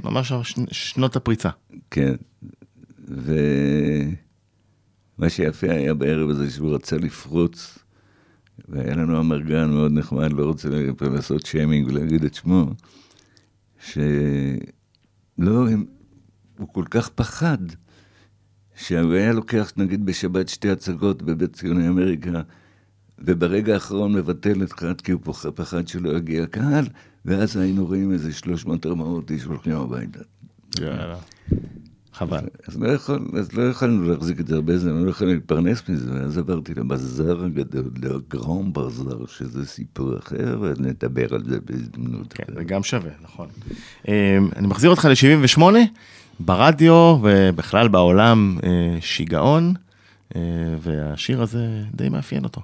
ממש 0.05 0.33
שנות 0.71 1.17
הפריצה. 1.17 1.51
כן, 1.91 2.15
ומה 3.09 4.09
שיפה 5.29 5.71
היה 5.71 5.95
בערב 5.95 6.31
הזה 6.31 6.51
שהוא 6.51 6.75
רצה 6.75 6.97
לפרוץ, 6.97 7.79
והיה 8.69 8.95
לנו 8.97 9.21
אמרגן 9.21 9.71
מאוד 9.71 9.93
נחמד, 9.93 10.33
לא 10.33 10.45
רוצה 10.45 10.69
לעשות 11.01 11.47
שיימינג 11.47 11.89
ולהגיד 11.89 12.25
את 12.25 12.35
שמו, 12.35 12.71
שלא, 13.85 13.99
הם, 15.39 15.85
הוא 16.59 16.69
כל 16.73 16.85
כך 16.91 17.09
פחד, 17.09 17.59
שהוא 18.77 19.13
היה 19.13 19.33
לוקח 19.33 19.73
נגיד 19.77 20.07
בשבת 20.07 20.49
שתי 20.49 20.71
הצגות 20.71 21.23
בבית 21.23 21.53
ציוני 21.57 21.89
אמריקה, 21.89 22.43
וברגע 23.19 23.75
האחרון 23.75 24.13
מבטל 24.13 24.63
את 24.63 24.73
אחת 24.73 25.01
כי 25.01 25.13
הוא 25.13 25.21
פח- 25.25 25.47
פחד 25.55 25.89
שלא 25.89 26.17
יגיע 26.17 26.47
קהל, 26.47 26.87
ואז 27.25 27.57
היינו 27.57 27.87
רואים 27.87 28.13
איזה 28.13 28.31
300-400 28.31 28.51
איש 29.31 29.45
הולכים 29.45 29.73
הביתה. 29.77 30.21
יאללה. 30.81 31.19
חבל. 32.17 32.45
אז 32.69 32.79
לא, 32.83 32.89
יכול, 32.89 33.29
אז 33.39 33.53
לא 33.53 33.63
יכולנו 33.63 34.11
להחזיק 34.11 34.41
את 34.41 34.47
זה 34.47 34.55
הרבה 34.55 34.79
זמן, 34.79 35.05
לא 35.05 35.11
יכולנו 35.11 35.35
להתפרנס 35.35 35.89
מזה, 35.89 36.15
ואז 36.15 36.39
עברתי 36.39 36.75
לבזאר 36.75 37.45
הגדול, 37.45 37.91
לגרום 38.03 38.73
בזאר, 38.73 39.27
שזה 39.27 39.67
סיפור 39.67 40.19
אחר, 40.19 40.59
ונדבר 40.61 41.35
על 41.35 41.45
זה 41.45 41.59
בהזדמנות. 41.65 42.33
כן. 42.33 42.45
זה 42.57 42.65
גם 42.65 42.83
שווה, 42.83 43.11
נכון. 43.23 43.49
אה, 44.09 44.39
אני 44.57 44.67
מחזיר 44.67 44.91
אותך 44.91 45.05
ל-78, 45.05 45.63
ברדיו 46.41 47.19
ובכלל 47.23 47.89
בעולם 47.89 48.59
אה, 48.65 48.99
שיגעון, 49.01 49.75
אה, 50.37 50.41
והשיר 50.81 51.43
הזה 51.43 51.83
די 51.95 52.09
מאפיין 52.09 52.45
אותו. 52.45 52.61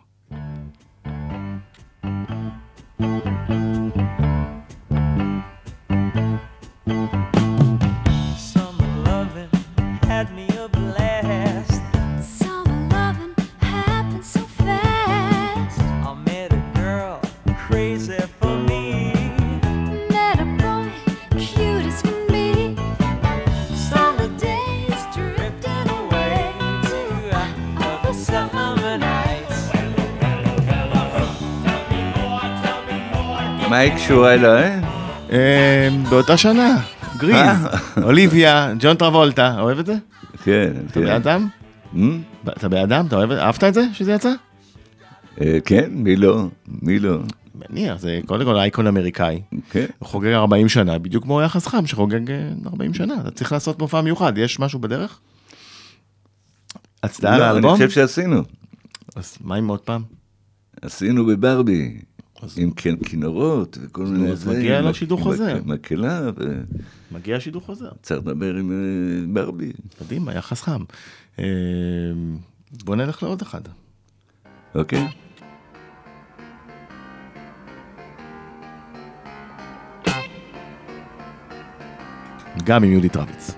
היא 33.83 33.95
קשורה 33.95 34.35
אליי? 34.35 34.81
אה, 35.33 35.89
באותה 36.11 36.37
שנה, 36.37 36.81
גריז, 37.17 37.67
אוליביה, 38.03 38.73
ג'ון 38.79 38.97
טרבולטה, 38.97 39.61
אוהב 39.61 39.79
את 39.79 39.87
זה? 39.87 39.95
כן, 40.45 40.73
אתה 40.91 41.01
באדם? 41.01 41.49
אתה 42.49 42.69
באדם? 42.69 43.07
אתה 43.07 43.17
אוהב 43.17 43.31
את 43.31 43.37
זה? 43.37 43.43
אהבת 43.43 43.65
את 43.65 43.75
זה 43.75 43.85
שזה 43.93 44.13
יצא? 44.13 44.33
אה, 45.41 45.59
כן, 45.65 45.91
מי 45.91 46.17
לא? 46.17 46.47
מי 46.69 46.99
לא? 46.99 47.19
מניח, 47.71 47.99
זה 47.99 48.21
קודם 48.27 48.45
כל 48.45 48.57
אייקון 48.57 48.87
אמריקאי. 48.87 49.43
כן. 49.71 49.87
הוא 49.99 50.09
חוגג 50.09 50.33
40 50.33 50.69
שנה, 50.69 50.99
בדיוק 50.99 51.25
כמו 51.25 51.43
יחס 51.43 51.67
חם 51.67 51.87
שחוגג 51.87 52.31
אה, 52.31 52.51
40 52.67 52.95
שנה. 52.95 53.15
אתה 53.21 53.31
צריך 53.31 53.53
לעשות 53.53 53.79
מופע 53.79 54.01
מיוחד, 54.01 54.39
יש 54.39 54.61
משהו 54.61 54.79
בדרך? 54.79 55.21
הצדעה 57.03 57.39
לא, 57.39 57.45
אני 57.45 57.53
לאלבום? 57.55 57.73
חושב 57.73 57.91
שעשינו. 57.91 58.43
אז 59.17 59.39
מה 59.41 59.55
עם 59.55 59.69
עוד 59.69 59.81
פעם? 59.81 60.03
עשינו 60.83 61.27
בברבי, 61.27 62.01
עם 62.57 62.71
כן 62.71 62.97
כינורות 62.97 63.79
וכל 63.81 64.05
מיני... 64.07 64.31
אז 64.31 64.41
זה, 64.41 64.51
מגיע 64.59 64.79
עם 64.79 64.85
לו 64.85 64.91
מק- 64.91 64.97
שידור 64.97 65.19
עם 65.19 65.25
חוזר. 65.25 65.55
מק- 65.57 65.67
מקהלה, 65.67 66.21
מגיע 67.13 67.41
שידור 67.41 67.63
חוזר. 67.63 67.91
וצריך 68.01 68.21
לדבר 68.21 68.55
עם 68.57 68.73
אה, 68.73 68.77
ברבי. 69.35 69.73
קדימה, 69.99 70.35
יחס 70.35 70.61
חם. 70.63 70.85
אה, 71.39 71.45
בוא 72.85 72.97
נלך 72.97 73.23
לעוד 73.23 73.43
אחד. 73.43 73.61
אוקיי? 74.75 75.07
גם 82.65 82.85
עם 82.85 82.91
יהודית 82.93 83.17
רביץ. 83.17 83.51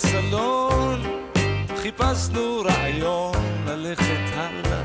בסלון, 0.00 1.02
חיפשנו 1.82 2.62
רעיון 2.64 3.34
ללכת 3.66 4.20
הלאה. 4.34 4.82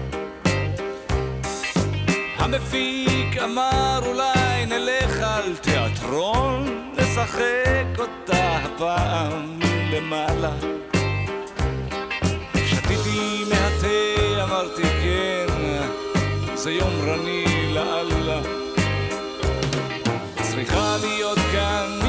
המפיק 2.38 3.38
אמר 3.44 4.00
אולי 4.06 4.66
נלך 4.66 5.22
על 5.22 5.56
תיאטרון, 5.56 6.66
נשחק 6.98 8.00
אותה 8.00 8.56
הפעם 8.56 9.60
מלמעלה. 9.60 10.54
שתיתי 12.66 13.44
מהתה, 13.50 14.44
אמרתי 14.44 14.84
כן, 14.84 15.48
זה 16.56 16.72
יומרני 16.72 17.74
לאללה. 17.74 18.42
צריכה 20.42 20.98
להיות 21.02 21.40
כאן 21.52 22.05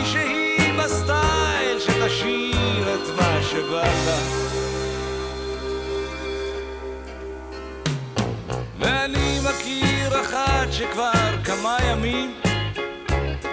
ואני 8.79 9.39
מכיר 9.41 10.21
אחת 10.21 10.73
שכבר 10.73 11.43
כמה 11.45 11.77
ימים 11.91 12.35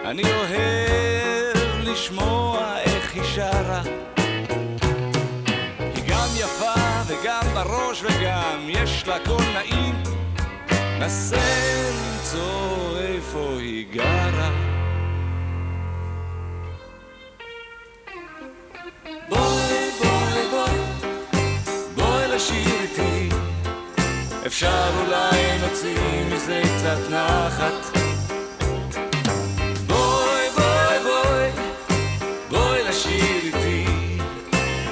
אני 0.06 0.24
אוהב 0.34 1.80
לשמוע 1.80 2.78
איך 2.80 3.16
היא 3.16 3.24
שרה. 3.24 3.82
היא 5.96 6.04
גם 6.08 6.28
יפה 6.36 6.74
וגם 7.08 7.42
בראש 7.54 8.04
וגם 8.04 8.66
יש 8.68 9.08
לה 9.08 9.18
קול 9.26 9.44
נעים. 9.54 10.04
נסה 11.00 11.38
למצוא 11.90 12.98
איפה 12.98 13.58
היא 13.60 13.86
גרה. 13.92 14.73
אפשר 24.54 24.90
אולי 25.06 25.58
נוציא 25.62 26.26
מזה 26.32 26.62
קצת 26.78 27.10
נחת. 27.10 27.98
בואי, 29.88 30.50
בואי, 30.56 31.00
בואי, 31.04 31.50
בואי 32.50 32.84
לשיר 32.84 33.42
איתי. 33.44 33.86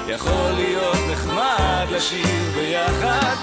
יכול 0.08 0.50
להיות 0.50 0.98
נחמד 1.12 1.86
לשיר 1.90 2.50
ביחד. 2.54 3.36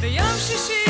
ביום 0.00 0.36
שישי 0.38 0.81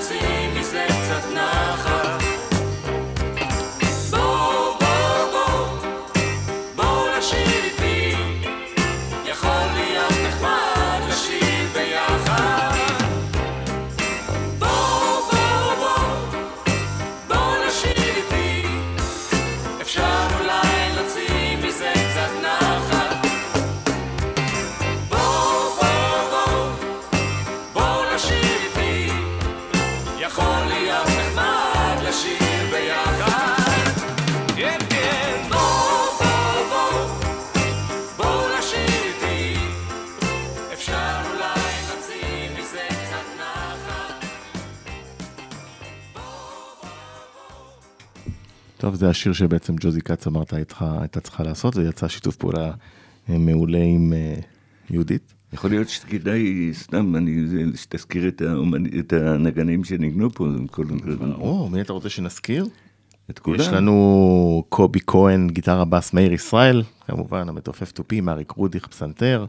להוציא 0.00 0.48
מזה 0.54 0.86
קצת 0.88 1.32
נחת. 1.34 1.86
בואו, 1.88 1.89
טוב, 48.91 48.99
זה 48.99 49.09
השיר 49.09 49.33
שבעצם 49.33 49.75
ג'וזי 49.79 50.01
כץ 50.01 50.27
אמרת 50.27 50.53
הייתה, 50.53 51.19
צריכה 51.23 51.43
לעשות, 51.43 51.73
זה 51.73 51.83
יצא 51.83 52.07
שיתוף 52.07 52.35
פעולה 52.35 52.71
אה, 53.29 53.37
מעולה 53.37 53.77
עם 53.77 54.13
אה, 54.13 54.35
יהודית. 54.89 55.33
יכול 55.53 55.69
להיות 55.69 55.89
שכדאי, 55.89 56.69
סתם, 56.73 57.15
אני, 57.15 57.45
שתזכיר 57.75 58.27
את, 58.27 58.41
האומנ... 58.41 58.99
את 58.99 59.13
הנגנים 59.13 59.83
שניגנו 59.83 60.29
פה, 60.29 60.47
זה 60.51 60.57
כל... 60.71 60.85
או, 61.33 61.69
מי 61.69 61.81
אתה 61.81 61.93
רוצה 61.93 62.09
שנזכיר? 62.09 62.65
את 63.29 63.39
כולם. 63.39 63.59
יש 63.59 63.67
לנו 63.67 64.63
קובי 64.69 64.99
כהן, 65.07 65.49
גיטרה 65.49 65.85
בס, 65.85 66.13
מאיר 66.13 66.33
ישראל, 66.33 66.83
כמובן 67.07 67.49
המתופף 67.49 67.91
תופי, 67.91 68.21
מאריק 68.21 68.51
רודיך, 68.51 68.87
פסנתר, 68.87 69.45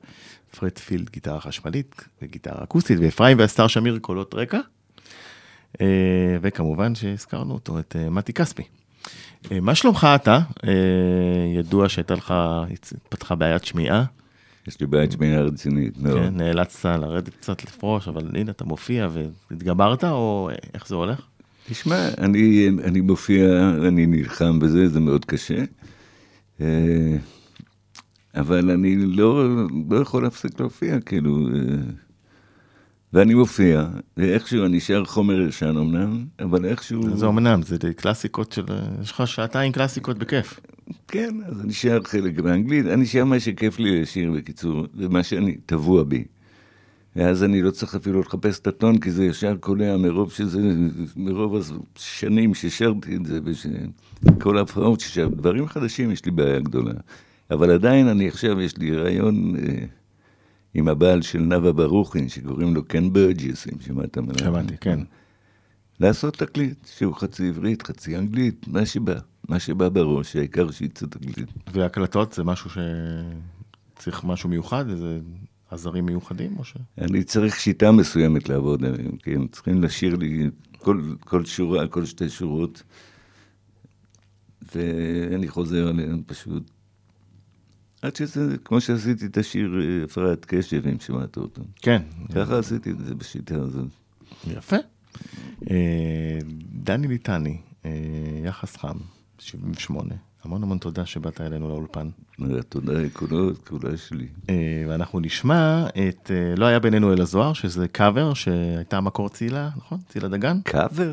פרד 0.58 0.78
פילד, 0.78 1.10
גיטרה 1.10 1.40
חשמלית 1.40 2.04
וגיטרה 2.22 2.64
אקוסטית, 2.64 2.98
ואפרים 3.00 3.38
ואסתר 3.40 3.66
שמיר, 3.66 3.98
קולות 3.98 4.34
רקע. 4.34 4.60
אה, 5.80 5.86
וכמובן 6.42 6.94
שהזכרנו 6.94 7.54
אותו, 7.54 7.78
את 7.78 7.96
מתי 8.10 8.32
כספי. 8.32 8.62
אה, 9.52 9.60
מה 9.60 9.74
שלומך 9.74 10.06
אתה? 10.14 10.38
אה, 10.64 10.72
ידוע 11.56 11.88
שהייתה 11.88 12.14
לך, 12.14 12.34
התפתחה 12.72 13.34
בעיית 13.34 13.64
שמיעה, 13.64 14.04
יש 14.68 14.80
לי 14.80 14.86
בעיית 14.86 15.12
שמיעה 15.12 15.42
רצינית 15.42 15.98
מאוד. 15.98 16.18
כן, 16.18 16.36
נאלצת 16.36 16.84
לרדת 16.84 17.28
קצת 17.28 17.64
לפרוש, 17.64 18.08
אבל 18.08 18.30
הנה 18.34 18.50
אתה 18.50 18.64
מופיע 18.64 19.08
והתגברת, 19.50 20.04
או 20.04 20.50
איך 20.74 20.88
זה 20.88 20.94
הולך? 20.94 21.20
תשמע, 21.68 22.08
אני, 22.18 22.68
אני 22.84 23.00
מופיע, 23.00 23.70
אני 23.88 24.06
נלחם 24.06 24.58
בזה, 24.58 24.88
זה 24.88 25.00
מאוד 25.00 25.24
קשה. 25.24 25.64
אה, 26.60 27.16
אבל 28.34 28.70
אני 28.70 28.96
לא, 28.96 29.44
לא 29.90 29.96
יכול 29.96 30.22
להפסיק 30.22 30.60
להופיע, 30.60 31.00
כאילו... 31.00 31.48
ואני 33.12 33.34
מופיע, 33.34 33.86
ואיכשהו 34.16 34.64
אני 34.64 34.76
נשאר 34.76 35.04
חומר 35.04 35.40
ישן 35.40 35.76
אמנם, 35.76 36.24
אבל 36.40 36.64
איכשהו... 36.64 37.16
זה 37.16 37.26
אמנם, 37.26 37.62
זה 37.62 37.76
קלאסיקות 37.96 38.52
של... 38.52 38.64
יש 39.02 39.10
לך 39.10 39.28
שעתיים 39.28 39.72
קלאסיקות 39.72 40.18
בכיף. 40.18 40.60
כן, 41.08 41.34
אז 41.46 41.60
אני 41.60 41.68
נשאר 41.68 42.02
חלק 42.04 42.40
באנגלית, 42.40 42.86
אני 42.86 43.02
נשאר 43.02 43.24
מה 43.24 43.40
שכיף 43.40 43.78
לי 43.78 44.02
לשיר 44.02 44.32
בקיצור, 44.32 44.86
ומה 44.94 45.22
שאני 45.22 45.56
טבוע 45.66 46.02
בי. 46.02 46.24
ואז 47.16 47.44
אני 47.44 47.62
לא 47.62 47.70
צריך 47.70 47.94
אפילו 47.94 48.20
לחפש 48.20 48.58
את 48.58 48.66
הטון, 48.66 48.98
כי 48.98 49.10
זה 49.10 49.24
ישר 49.24 49.56
קולע 49.56 49.96
מרוב 49.96 50.32
שזה, 50.32 50.60
מרוב 51.16 51.56
השנים 51.96 52.54
ששרתי 52.54 53.16
את 53.16 53.26
זה, 53.26 53.40
וכל 54.22 54.58
ההפרעות 54.58 55.00
ששרתי, 55.00 55.34
דברים 55.34 55.66
חדשים 55.66 56.10
יש 56.10 56.24
לי 56.24 56.30
בעיה 56.30 56.60
גדולה. 56.60 56.92
אבל 57.50 57.70
עדיין 57.70 58.08
אני 58.08 58.28
עכשיו, 58.28 58.60
יש 58.60 58.76
לי 58.78 58.96
רעיון 58.96 59.56
אה, 59.56 59.84
עם 60.74 60.88
הבעל 60.88 61.22
של 61.22 61.38
נאוה 61.38 61.72
ברוכין, 61.72 62.28
שקוראים 62.28 62.74
לו 62.74 62.84
קן 62.84 63.12
ברג'ס, 63.12 63.66
אם 63.66 63.80
שמעת 63.80 64.18
ממנו. 64.18 64.38
שמעתי, 64.38 64.76
כן. 64.76 65.00
לעשות 66.00 66.36
תקליט 66.36 66.86
שהוא 66.96 67.14
חצי 67.14 67.48
עברית, 67.48 67.82
חצי 67.82 68.16
אנגלית, 68.16 68.68
מה 68.68 68.86
שבא, 68.86 69.14
מה 69.48 69.60
שבא 69.60 69.88
בראש, 69.88 70.36
העיקר 70.36 70.70
שיצא 70.70 71.06
תקליט. 71.06 71.50
והקלטות 71.72 72.32
זה 72.32 72.44
משהו 72.44 72.70
שצריך 73.96 74.24
משהו 74.24 74.48
מיוחד, 74.48 74.88
איזה 74.88 75.18
עזרים 75.70 76.06
מיוחדים, 76.06 76.58
או 76.58 76.64
ש... 76.64 76.74
אני 76.98 77.24
צריך 77.24 77.60
שיטה 77.60 77.92
מסוימת 77.92 78.48
לעבוד 78.48 78.84
עליהם, 78.84 79.16
כי 79.16 79.34
הם 79.34 79.46
צריכים 79.48 79.82
לשיר 79.82 80.16
לי 80.16 80.50
כל, 80.78 81.14
כל 81.20 81.44
שורה, 81.44 81.88
כל 81.88 82.04
שתי 82.04 82.28
שורות, 82.28 82.82
ואני 84.74 85.48
חוזר 85.48 85.88
עליהם 85.88 86.22
פשוט. 86.26 86.70
עד 88.02 88.16
שזה, 88.16 88.56
כמו 88.64 88.80
שעשיתי 88.80 89.26
את 89.26 89.36
השיר 89.36 89.80
אה, 89.80 90.04
הפרעת 90.04 90.44
קשב, 90.44 90.86
אם 90.86 91.00
שמעת 91.00 91.36
אותו. 91.36 91.62
כן, 91.76 92.02
ככה 92.34 92.58
עשיתי 92.58 92.90
את 92.90 92.98
זה 92.98 93.14
בשיטה 93.14 93.54
הזאת. 93.54 93.88
יפה. 94.46 94.76
אה, 95.70 96.38
דני 96.72 97.08
ליטני, 97.08 97.56
אה, 97.84 97.90
יחס 98.44 98.76
חם, 98.76 98.96
78. 99.38 100.14
המון 100.44 100.62
המון 100.62 100.78
תודה 100.78 101.06
שבאת 101.06 101.40
אלינו 101.40 101.68
לאולפן. 101.68 102.08
תודה, 102.68 102.92
כולה, 103.12 103.52
כולה 103.68 103.96
שלי. 103.96 104.26
אה, 104.50 104.84
ואנחנו 104.88 105.20
נשמע 105.20 105.86
את 106.08 106.30
אה, 106.34 106.54
לא 106.56 106.66
היה 106.66 106.78
בינינו 106.78 107.12
אלא 107.12 107.24
זוהר, 107.24 107.52
שזה 107.52 107.88
קאבר 107.88 108.34
שהייתה 108.34 108.96
המקור 108.96 109.28
צילה, 109.28 109.70
נכון? 109.76 109.98
צילה 110.08 110.28
דגן? 110.28 110.60
קאבר? 110.64 111.12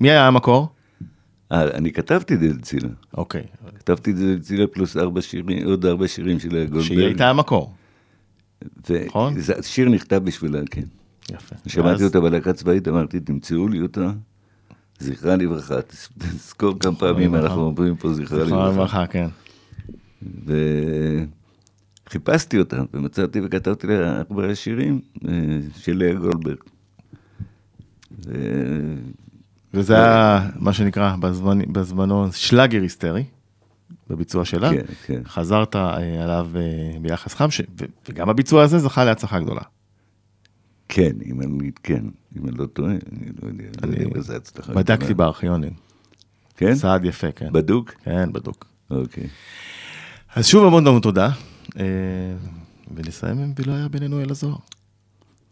מי 0.00 0.10
היה 0.10 0.26
המקור? 0.26 0.68
אה, 1.52 1.70
אני 1.70 1.92
כתבתי 1.92 2.34
את 2.34 2.40
זה 2.40 2.46
לצילה. 2.48 2.88
אוקיי. 3.16 3.42
כתבתי 3.78 4.10
את 4.10 4.16
זה 4.16 4.34
לצילה 4.38 4.66
פלוס 4.66 4.96
ארבע 4.96 5.22
שירים, 5.22 5.66
עוד 5.66 5.86
ארבע 5.86 6.08
שירים 6.08 6.38
של 6.38 6.48
גולדברג. 6.48 6.82
שהיא 6.82 6.98
הייתה 7.04 7.30
המקור. 7.30 7.74
נכון? 9.06 9.34
השיר 9.58 9.88
נכתב 9.88 10.20
בשבילה, 10.24 10.60
כן. 10.70 10.82
יפה. 11.32 11.56
שמעתי 11.66 12.04
אותה 12.04 12.20
בלהקה 12.20 12.52
צבאית, 12.52 12.88
אמרתי, 12.88 13.20
תמצאו 13.20 13.68
לי 13.68 13.80
אותה, 13.80 14.12
זכרה 14.98 15.36
לברכה. 15.36 15.74
תז- 15.82 16.08
תזכור 16.18 16.78
כמה 16.80 16.94
פעמים 16.96 17.34
לברכה. 17.34 17.46
אנחנו 17.46 17.62
אומרים 17.62 17.96
פה 17.96 18.12
זכרה 18.14 18.26
זכרה 18.46 18.68
לברכה. 18.68 18.72
לברכה, 18.72 19.06
כן. 19.06 19.28
חיפשתי 22.08 22.58
אותה, 22.58 22.82
ומצאתי 22.94 23.40
וכתבתי 23.44 23.86
לה 23.86 24.18
ארבעה 24.18 24.54
שירים 24.54 25.00
אה, 25.28 25.32
של 25.76 25.96
לאה 25.98 26.14
גולדברג. 26.14 26.56
וזה 29.74 29.96
היה 29.96 30.48
מה 30.56 30.72
שנקרא 30.72 31.16
בזמן, 31.16 31.72
בזמנו 31.72 32.32
שלאגר 32.32 32.82
היסטרי, 32.82 33.24
בביצוע 34.08 34.44
שלה. 34.44 34.70
כן, 34.70 34.84
כן. 35.06 35.22
חזרת 35.26 35.76
אה, 35.76 36.22
עליו 36.22 36.48
אה, 36.56 36.98
ביחס 37.00 37.34
חם, 37.34 37.50
ש... 37.50 37.60
וגם 38.08 38.28
הביצוע 38.28 38.62
הזה 38.62 38.78
זכה 38.78 39.04
להצלחה 39.04 39.40
גדולה. 39.40 39.62
כן, 40.88 41.12
אם 41.26 41.40
אני, 41.40 41.70
כן, 41.82 42.04
אם 42.36 42.48
אני 42.48 42.56
לא 42.58 42.66
טועה, 42.66 42.90
אני 42.90 43.30
לא 43.42 43.48
יודע, 43.48 43.64
לא 43.64 43.92
אני 43.92 44.02
יודע 44.02 44.18
בזה 44.18 44.36
הצלחה. 44.36 44.72
בדקתי 44.72 44.96
גדולה. 45.04 45.14
בארכיונים. 45.14 45.72
כן? 46.56 46.74
צעד 46.74 47.04
יפה, 47.04 47.32
כן. 47.32 47.52
בדוק? 47.52 47.92
כן, 48.04 48.32
בדוק. 48.32 48.66
אוקיי. 48.90 49.26
אז 50.34 50.46
שוב 50.46 50.66
המון 50.66 50.86
המון 50.86 51.00
תודה, 51.00 51.30
אה, 51.78 51.84
ונסיים 52.94 53.38
עם 53.38 53.52
ולא 53.58 53.72
היה 53.72 53.88
בינינו 53.88 54.20
אלא 54.20 54.34
זוהר. 54.34 54.56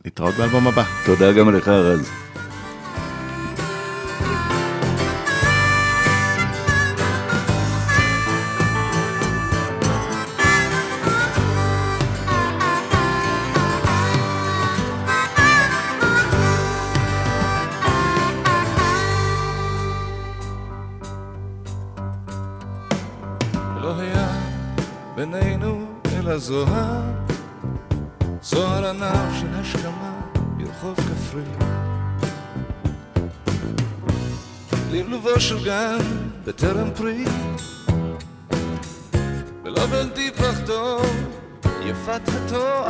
להתראות 0.04 0.34
באלבום 0.34 0.66
הבא. 0.66 0.84
תודה 1.06 1.32
גם 1.32 1.54
לך, 1.54 1.68
רז. 1.68 2.08
גן 35.56 35.98
בטרם 36.44 36.90
פרי, 36.94 37.24
ולא 39.64 39.86
בין 39.86 40.08
תפרחתו 40.14 41.00
יפת 41.80 42.20
התואר, 42.28 42.88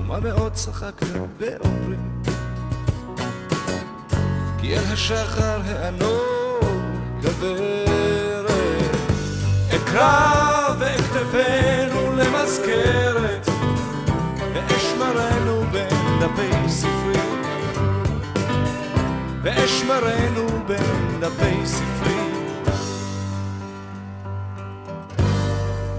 ומה 0.00 0.20
מאוד 0.20 0.52
צחקת 0.52 1.06
באומרי, 1.38 1.96
כי 4.60 4.76
אל 4.76 4.92
השחר 4.92 5.60
הענוג 5.64 6.64
גברת. 7.22 7.98
אקרא 9.76 10.74
ואכתבנו 10.78 12.12
למזכרת, 12.12 13.48
ואשמרנו 14.54 15.64
בין 15.72 16.20
דפי 16.20 16.68
ספרי. 16.68 17.17
ואשמרנו 19.68 20.46
בין 20.66 21.20
דפי 21.20 21.66
ספרי. 21.66 22.30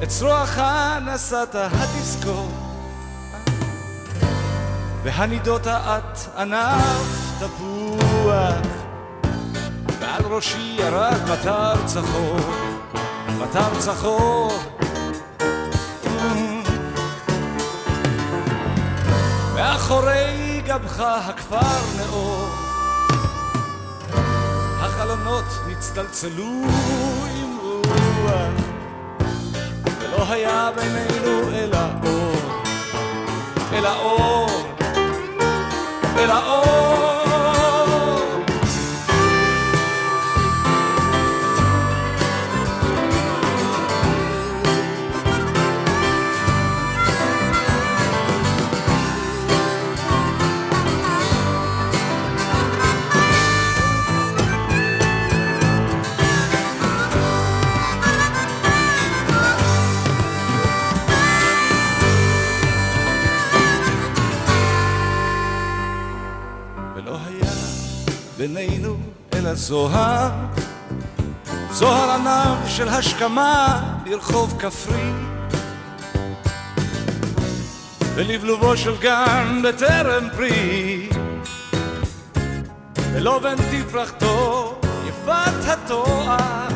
את 0.04 0.08
צרועך 0.08 0.60
נשאת 1.06 1.56
התזכור, 1.56 2.52
והנידות 5.04 5.68
את 5.68 6.38
ענף 6.38 7.32
תפוח, 7.40 8.68
ועל 10.00 10.24
ראשי 10.26 10.76
ירד 10.80 11.20
מטר 11.32 11.86
צחור, 11.86 12.40
מטר 13.40 13.80
צחור. 13.80 14.52
מאחורי 19.56 20.62
גבך 20.66 21.00
הכפר 21.00 21.80
נאור, 21.98 22.69
החלונות 25.30 25.46
נצטלצלו 25.68 26.66
עם 27.36 27.58
רוח, 27.62 28.34
ולא 30.02 30.26
היה 30.30 30.70
בינינו 30.76 31.50
אלא 31.54 31.78
אור, 32.04 32.36
אלא 33.74 33.96
אור, 33.96 34.50
אלא 36.18 36.38
אור. 36.48 36.59
ולא 66.96 67.18
היה 67.26 67.52
בינינו 68.38 68.98
אלא 69.34 69.54
זוהר, 69.54 70.32
זוהר 71.72 72.12
ענב 72.12 72.68
של 72.68 72.88
השכמה 72.90 73.84
ברחוב 74.04 74.56
כפרי, 74.60 75.12
ולבלובו 78.16 78.78
של 78.78 78.98
גן 78.98 79.62
בטרם 79.64 80.28
פרי, 80.36 81.10
ולא 83.14 83.40
בין 83.40 83.58
תפרחתו 83.72 84.80
יפת 85.08 85.68
התואר, 85.68 86.68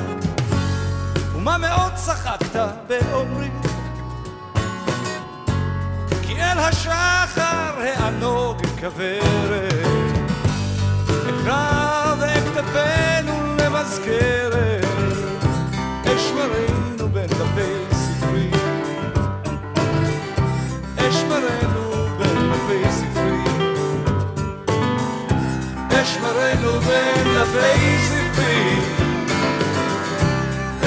ומה 1.36 1.58
מאוד 1.58 1.94
צחקת 1.96 2.56
באומרי, 2.88 3.50
אל 6.44 6.60
השחר 6.60 7.74
הענוג 7.78 8.58
כוורת. 8.80 9.74
אקרא 11.30 12.14
ואכתבנו 12.20 13.56
למזכרת, 13.60 14.86
אשמרנו 16.06 17.10
בין 17.14 17.28
דפי 17.28 17.96
ספרי. 17.96 18.50
אשמרנו 20.98 22.08
בין 22.18 22.52
דפי 22.52 22.92
ספרי. 22.92 23.44
אשמרנו 26.02 26.80
בין 26.80 27.24
דפי 27.36 27.98
ספרי. 28.08 28.80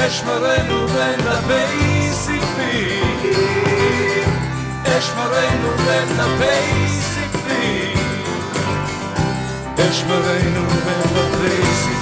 אשמרנו 0.07 0.89
בין 0.89 1.21
דפי 1.21 2.11
ספרי. 2.13 3.46
אשמרנו 4.99 5.71
בין 5.77 6.09
דפי 6.09 6.89
ספרי. 6.89 7.95
אשמרנו 9.91 10.69
בין 10.69 11.03
דפי 11.03 11.63
ספרי. 11.63 11.96